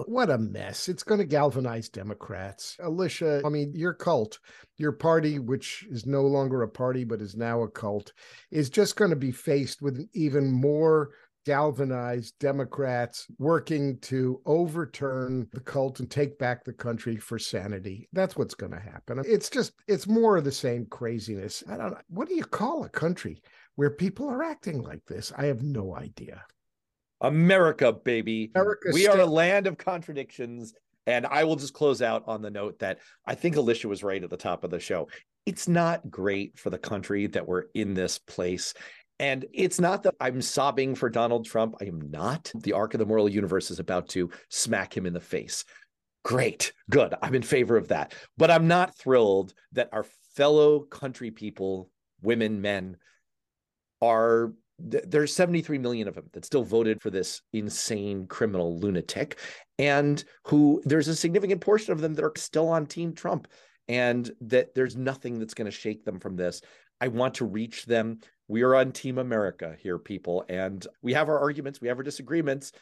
What 0.07 0.31
a 0.31 0.39
mess. 0.39 0.89
It's 0.89 1.03
going 1.03 1.21
to 1.21 1.27
galvanize 1.27 1.89
Democrats. 1.89 2.77
Alicia, 2.81 3.43
I 3.45 3.49
mean, 3.49 3.73
your 3.75 3.95
cult, 3.95 4.39
your 4.77 4.93
party, 4.93 5.39
which 5.39 5.87
is 5.91 6.07
no 6.07 6.23
longer 6.23 6.63
a 6.63 6.69
party, 6.69 7.05
but 7.05 7.21
is 7.21 7.37
now 7.37 7.63
a 7.63 7.69
cult, 7.69 8.13
is 8.51 8.71
just 8.71 8.97
going 8.97 9.11
to 9.11 9.17
be 9.17 9.33
faced 9.33 9.83
with 9.83 10.09
even 10.15 10.51
more 10.51 11.11
galvanized 11.45 12.35
Democrats 12.41 13.27
working 13.39 13.99
to 13.99 14.41
overturn 14.47 15.47
the 15.53 15.61
cult 15.61 16.01
and 16.01 16.11
take 16.11 16.39
back 16.39 16.65
the 16.65 16.73
country 16.73 17.17
for 17.17 17.39
sanity. 17.39 18.09
That's 18.13 18.37
what's 18.37 18.55
going 18.55 18.73
to 18.73 18.81
happen. 18.81 19.23
It's 19.27 19.51
just, 19.51 19.73
it's 19.87 20.07
more 20.07 20.39
of 20.39 20.45
the 20.45 20.53
same 20.53 20.87
craziness. 20.87 21.63
I 21.69 21.77
don't 21.77 21.91
know. 21.91 21.99
What 22.09 22.29
do 22.29 22.35
you 22.35 22.45
call 22.45 22.85
a 22.85 22.89
country 22.89 23.43
where 23.77 23.91
people 23.91 24.29
are 24.29 24.43
acting 24.43 24.83
like 24.83 25.05
this? 25.07 25.33
I 25.37 25.45
have 25.47 25.63
no 25.63 25.95
idea. 25.95 26.43
America, 27.25 27.93
baby. 27.93 28.51
America 28.55 28.91
we 28.93 29.09
are 29.09 29.21
a 29.21 29.27
land 29.27 29.67
of 29.67 29.79
contradictions. 29.79 30.75
And 31.07 31.27
I 31.27 31.45
will 31.45 31.57
just 31.57 31.75
close 31.75 32.01
out 32.03 32.25
on 32.27 32.43
the 32.43 32.51
note 32.51 32.79
that 32.79 32.99
I 33.27 33.35
think 33.35 33.57
Alicia 33.57 33.89
was 33.89 34.03
right 34.03 34.23
at 34.23 34.31
the 34.31 34.37
top 34.37 34.65
of 34.65 34.71
the 34.71 34.81
show. 34.81 35.09
It's 35.47 35.69
not 35.69 36.11
great 36.11 36.59
for 36.59 36.71
the 36.71 36.79
country 36.79 37.27
that 37.29 37.47
we're 37.47 37.65
in 37.75 37.95
this 37.95 38.19
place. 38.19 38.75
And 39.19 39.45
it's 39.53 39.79
not 39.79 40.03
that 40.05 40.15
I'm 40.21 40.43
sobbing 40.43 40.95
for 40.95 41.09
Donald 41.09 41.45
Trump. 41.45 41.77
I 41.81 41.85
am 41.85 42.11
not. 42.11 42.51
The 42.55 42.73
arc 42.73 42.95
of 42.95 42.99
the 42.99 43.07
moral 43.07 43.29
universe 43.29 43.71
is 43.71 43.79
about 43.79 44.09
to 44.11 44.31
smack 44.49 44.97
him 44.97 45.07
in 45.07 45.13
the 45.13 45.21
face. 45.21 45.65
Great, 46.25 46.73
good. 46.91 47.15
I'm 47.23 47.35
in 47.35 47.43
favor 47.43 47.77
of 47.77 47.89
that. 47.89 48.15
But 48.37 48.51
I'm 48.51 48.67
not 48.67 48.97
thrilled 48.97 49.53
that 49.73 49.91
our 49.93 50.07
fellow 50.35 50.81
country 50.81 51.31
people, 51.31 51.91
women, 52.23 52.61
men, 52.61 52.97
are 54.01 54.53
there's 54.79 55.35
73 55.35 55.79
million 55.79 56.09
of 56.09 56.15
them 56.15 56.29
that 56.33 56.45
still 56.45 56.65
voted 56.65 57.01
for 57.01 57.11
this 57.11 57.43
insane 57.53 58.27
criminal 58.27 58.79
lunatic 58.79 59.39
and 59.79 60.25
who 60.45 60.83
there's 60.85 61.09
a 61.09 61.15
significant 61.15 61.61
portion 61.61 61.93
of 61.93 62.01
them 62.01 62.15
that 62.15 62.25
are 62.25 62.33
still 62.37 62.69
on 62.69 62.87
team 62.87 63.13
trump 63.13 63.49
and 63.89 64.31
that 64.41 64.75
there's 64.75 64.97
nothing 64.97 65.39
that's 65.39 65.55
going 65.55 65.67
to 65.67 65.77
shake 65.77 66.05
them 66.05 66.19
from 66.19 66.37
this. 66.37 66.61
I 67.01 67.09
want 67.09 67.35
to 67.35 67.45
reach 67.45 67.85
them. 67.85 68.21
We 68.49 68.63
are 68.63 68.75
on 68.75 68.93
team 68.93 69.19
america 69.19 69.77
here 69.79 69.99
people 69.99 70.45
and 70.49 70.85
we 71.03 71.15
have 71.15 71.29
our 71.29 71.39
arguments 71.39 71.81
we 71.81 71.89
have 71.89 71.97
our 71.97 72.03
disagreements. 72.03 72.73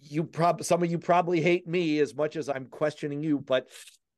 You 0.00 0.24
prob 0.24 0.62
some 0.62 0.82
of 0.82 0.90
you 0.90 0.98
probably 0.98 1.40
hate 1.40 1.66
me 1.66 1.98
as 1.98 2.14
much 2.14 2.36
as 2.36 2.48
i'm 2.48 2.66
questioning 2.66 3.22
you 3.22 3.38
but 3.38 3.68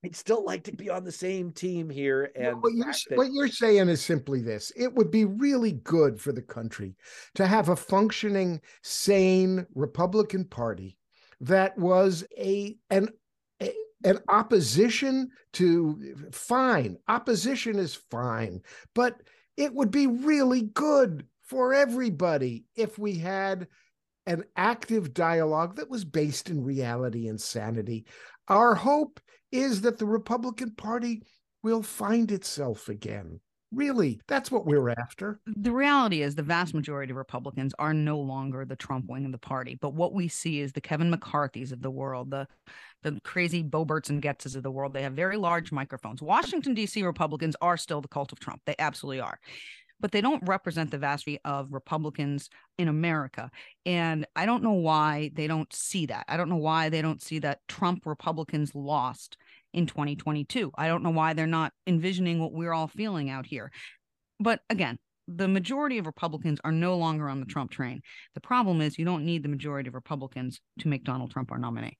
I'd 0.04 0.14
still 0.14 0.44
like 0.44 0.64
to 0.64 0.72
be 0.72 0.90
on 0.90 1.04
the 1.04 1.12
same 1.12 1.52
team 1.52 1.90
here. 1.90 2.30
And 2.36 2.62
what 2.62 2.72
you're, 2.74 2.86
that... 2.86 3.16
what 3.16 3.32
you're 3.32 3.48
saying 3.48 3.88
is 3.88 4.00
simply 4.02 4.40
this 4.40 4.72
it 4.76 4.94
would 4.94 5.10
be 5.10 5.24
really 5.24 5.72
good 5.72 6.20
for 6.20 6.32
the 6.32 6.42
country 6.42 6.94
to 7.34 7.46
have 7.46 7.68
a 7.68 7.76
functioning, 7.76 8.60
sane 8.82 9.66
Republican 9.74 10.44
Party 10.44 10.96
that 11.40 11.76
was 11.78 12.24
a 12.38 12.76
an 12.90 13.08
a, 13.60 13.72
an 14.04 14.18
opposition 14.28 15.28
to 15.54 16.14
fine 16.32 16.96
opposition 17.08 17.78
is 17.78 17.94
fine 18.10 18.60
but 18.94 19.20
it 19.56 19.72
would 19.74 19.90
be 19.90 20.06
really 20.06 20.62
good 20.62 21.26
for 21.42 21.74
everybody 21.74 22.64
if 22.74 22.98
we 22.98 23.16
had 23.16 23.66
an 24.26 24.44
active 24.56 25.14
dialogue 25.14 25.76
that 25.76 25.90
was 25.90 26.04
based 26.04 26.50
in 26.50 26.64
reality 26.64 27.28
and 27.28 27.40
sanity 27.40 28.04
our 28.48 28.74
hope 28.74 29.20
is 29.58 29.82
that 29.82 29.98
the 29.98 30.06
Republican 30.06 30.72
Party 30.72 31.22
will 31.62 31.82
find 31.82 32.30
itself 32.30 32.88
again. 32.88 33.40
Really, 33.72 34.20
that's 34.28 34.50
what 34.50 34.64
we're 34.64 34.90
after. 34.90 35.40
The 35.44 35.72
reality 35.72 36.22
is, 36.22 36.36
the 36.36 36.42
vast 36.42 36.72
majority 36.72 37.10
of 37.10 37.16
Republicans 37.16 37.74
are 37.80 37.92
no 37.92 38.18
longer 38.18 38.64
the 38.64 38.76
Trump 38.76 39.06
wing 39.08 39.26
of 39.26 39.32
the 39.32 39.38
party. 39.38 39.76
But 39.80 39.94
what 39.94 40.14
we 40.14 40.28
see 40.28 40.60
is 40.60 40.72
the 40.72 40.80
Kevin 40.80 41.10
McCarthy's 41.10 41.72
of 41.72 41.82
the 41.82 41.90
world, 41.90 42.30
the 42.30 42.46
the 43.02 43.20
crazy 43.24 43.62
Boeberts 43.62 44.08
and 44.08 44.22
Gaetzes 44.22 44.56
of 44.56 44.62
the 44.62 44.70
world. 44.70 44.92
They 44.92 45.02
have 45.02 45.12
very 45.12 45.36
large 45.36 45.72
microphones. 45.72 46.22
Washington 46.22 46.74
D.C. 46.74 47.02
Republicans 47.02 47.56
are 47.60 47.76
still 47.76 48.00
the 48.00 48.08
cult 48.08 48.32
of 48.32 48.38
Trump. 48.38 48.62
They 48.64 48.76
absolutely 48.78 49.20
are 49.20 49.38
but 50.00 50.12
they 50.12 50.20
don't 50.20 50.46
represent 50.46 50.90
the 50.90 50.98
vastly 50.98 51.40
of 51.44 51.72
Republicans 51.72 52.50
in 52.78 52.88
America. 52.88 53.50
And 53.84 54.26
I 54.36 54.46
don't 54.46 54.62
know 54.62 54.72
why 54.72 55.30
they 55.34 55.46
don't 55.46 55.72
see 55.72 56.06
that. 56.06 56.26
I 56.28 56.36
don't 56.36 56.50
know 56.50 56.56
why 56.56 56.88
they 56.88 57.02
don't 57.02 57.22
see 57.22 57.38
that 57.40 57.66
Trump 57.68 58.04
Republicans 58.04 58.74
lost 58.74 59.36
in 59.76 59.86
2022. 59.86 60.72
I 60.76 60.88
don't 60.88 61.02
know 61.02 61.10
why 61.10 61.34
they're 61.34 61.46
not 61.46 61.72
envisioning 61.86 62.40
what 62.40 62.52
we're 62.52 62.72
all 62.72 62.88
feeling 62.88 63.30
out 63.30 63.46
here. 63.46 63.70
But 64.40 64.60
again, 64.70 64.98
the 65.28 65.48
majority 65.48 65.98
of 65.98 66.06
Republicans 66.06 66.58
are 66.64 66.72
no 66.72 66.96
longer 66.96 67.28
on 67.28 67.40
the 67.40 67.46
Trump 67.46 67.70
train. 67.70 68.00
The 68.34 68.40
problem 68.40 68.80
is 68.80 68.98
you 68.98 69.04
don't 69.04 69.24
need 69.24 69.42
the 69.42 69.48
majority 69.48 69.88
of 69.88 69.94
Republicans 69.94 70.60
to 70.80 70.88
make 70.88 71.04
Donald 71.04 71.30
Trump 71.30 71.52
our 71.52 71.58
nominee. 71.58 71.98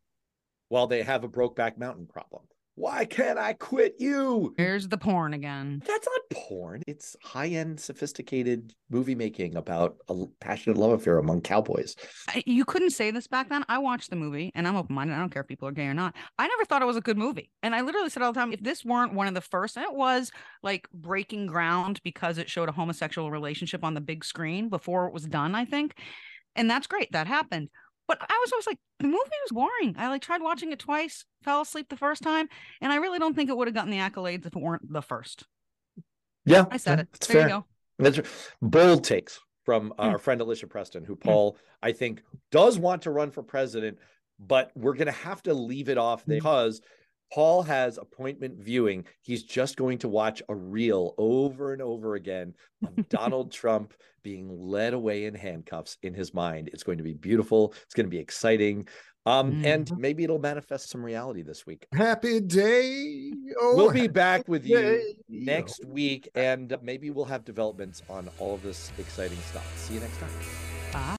Well, 0.70 0.86
they 0.86 1.02
have 1.02 1.22
a 1.22 1.28
Brokeback 1.28 1.78
Mountain 1.78 2.06
problem. 2.06 2.42
Why 2.76 3.06
can't 3.06 3.38
I 3.38 3.54
quit 3.54 3.96
you? 3.98 4.54
Here's 4.58 4.86
the 4.86 4.98
porn 4.98 5.32
again. 5.32 5.82
That's 5.86 6.06
not 6.06 6.20
porn. 6.30 6.82
It's 6.86 7.16
high 7.22 7.48
end, 7.48 7.80
sophisticated 7.80 8.74
movie 8.90 9.14
making 9.14 9.56
about 9.56 9.96
a 10.08 10.26
passionate 10.40 10.76
love 10.76 10.92
affair 10.92 11.16
among 11.16 11.40
cowboys. 11.40 11.96
You 12.44 12.66
couldn't 12.66 12.90
say 12.90 13.10
this 13.10 13.28
back 13.28 13.48
then. 13.48 13.64
I 13.70 13.78
watched 13.78 14.10
the 14.10 14.16
movie 14.16 14.52
and 14.54 14.68
I'm 14.68 14.76
open 14.76 14.94
minded. 14.94 15.14
I 15.14 15.20
don't 15.20 15.30
care 15.30 15.40
if 15.40 15.48
people 15.48 15.66
are 15.66 15.72
gay 15.72 15.86
or 15.86 15.94
not. 15.94 16.14
I 16.38 16.46
never 16.46 16.66
thought 16.66 16.82
it 16.82 16.86
was 16.86 16.98
a 16.98 17.00
good 17.00 17.16
movie. 17.16 17.50
And 17.62 17.74
I 17.74 17.80
literally 17.80 18.10
said 18.10 18.22
all 18.22 18.34
the 18.34 18.38
time 18.38 18.52
if 18.52 18.62
this 18.62 18.84
weren't 18.84 19.14
one 19.14 19.26
of 19.26 19.32
the 19.32 19.40
first, 19.40 19.78
and 19.78 19.86
it 19.86 19.94
was 19.94 20.30
like 20.62 20.86
breaking 20.92 21.46
ground 21.46 22.00
because 22.04 22.36
it 22.36 22.50
showed 22.50 22.68
a 22.68 22.72
homosexual 22.72 23.30
relationship 23.30 23.84
on 23.84 23.94
the 23.94 24.02
big 24.02 24.22
screen 24.22 24.68
before 24.68 25.06
it 25.06 25.14
was 25.14 25.24
done, 25.24 25.54
I 25.54 25.64
think. 25.64 25.98
And 26.54 26.70
that's 26.70 26.86
great. 26.86 27.12
That 27.12 27.26
happened. 27.26 27.70
But 28.08 28.18
I 28.20 28.38
was 28.40 28.52
always 28.52 28.66
like, 28.66 28.78
the 29.00 29.06
movie 29.06 29.18
was 29.18 29.52
boring. 29.52 29.96
I 29.98 30.08
like 30.08 30.22
tried 30.22 30.42
watching 30.42 30.72
it 30.72 30.78
twice, 30.78 31.24
fell 31.42 31.62
asleep 31.62 31.88
the 31.88 31.96
first 31.96 32.22
time, 32.22 32.48
and 32.80 32.92
I 32.92 32.96
really 32.96 33.18
don't 33.18 33.34
think 33.34 33.50
it 33.50 33.56
would 33.56 33.68
have 33.68 33.74
gotten 33.74 33.90
the 33.90 33.98
accolades 33.98 34.46
if 34.46 34.54
it 34.54 34.62
weren't 34.62 34.92
the 34.92 35.02
first. 35.02 35.44
Yeah, 36.44 36.66
I 36.70 36.76
said 36.76 37.00
it. 37.00 37.12
There 37.12 37.34
fair. 37.34 37.48
you 37.48 37.54
go. 37.56 37.64
That's 37.98 38.20
bold 38.62 39.04
takes 39.04 39.40
from 39.64 39.92
uh, 39.98 40.04
mm. 40.04 40.12
our 40.12 40.18
friend 40.18 40.40
Alicia 40.40 40.68
Preston, 40.68 41.04
who 41.04 41.14
hmm. 41.14 41.28
Paul 41.28 41.52
mm. 41.52 41.56
I 41.82 41.92
think 41.92 42.22
does 42.52 42.78
want 42.78 43.02
to 43.02 43.10
run 43.10 43.30
for 43.32 43.42
president, 43.42 43.98
but 44.38 44.70
we're 44.76 44.94
going 44.94 45.06
to 45.06 45.12
have 45.12 45.42
to 45.44 45.54
leave 45.54 45.88
it 45.88 45.98
off 45.98 46.24
there 46.24 46.36
because 46.36 46.80
Paul 47.32 47.62
has 47.62 47.98
appointment 47.98 48.58
viewing. 48.58 49.04
He's 49.22 49.42
just 49.42 49.76
going 49.76 49.98
to 49.98 50.08
watch 50.08 50.42
a 50.48 50.54
reel 50.54 51.14
over 51.18 51.72
and 51.72 51.82
over 51.82 52.14
again 52.14 52.54
of 52.84 53.08
Donald 53.08 53.52
Trump 53.52 53.94
being 54.22 54.48
led 54.50 54.92
away 54.92 55.26
in 55.26 55.34
handcuffs 55.34 55.98
in 56.02 56.14
his 56.14 56.34
mind. 56.34 56.70
It's 56.72 56.82
going 56.82 56.98
to 56.98 57.04
be 57.04 57.14
beautiful. 57.14 57.74
It's 57.84 57.94
going 57.94 58.06
to 58.06 58.10
be 58.10 58.18
exciting. 58.18 58.88
Um, 59.26 59.52
mm-hmm. 59.52 59.64
and 59.66 59.98
maybe 59.98 60.22
it'll 60.22 60.38
manifest 60.38 60.88
some 60.88 61.04
reality 61.04 61.42
this 61.42 61.66
week. 61.66 61.86
Happy 61.92 62.40
day. 62.40 63.32
Oh, 63.60 63.74
we'll 63.76 63.90
be 63.90 64.06
back 64.06 64.46
with 64.46 64.64
you 64.64 65.14
next 65.28 65.84
week, 65.84 66.28
and 66.36 66.76
maybe 66.80 67.10
we'll 67.10 67.24
have 67.24 67.44
developments 67.44 68.02
on 68.08 68.28
all 68.38 68.54
of 68.54 68.62
this 68.62 68.92
exciting 68.98 69.38
stuff. 69.50 69.66
See 69.78 69.94
you 69.94 70.00
next 70.00 70.18
time. 70.18 70.30
Bye. 70.92 71.14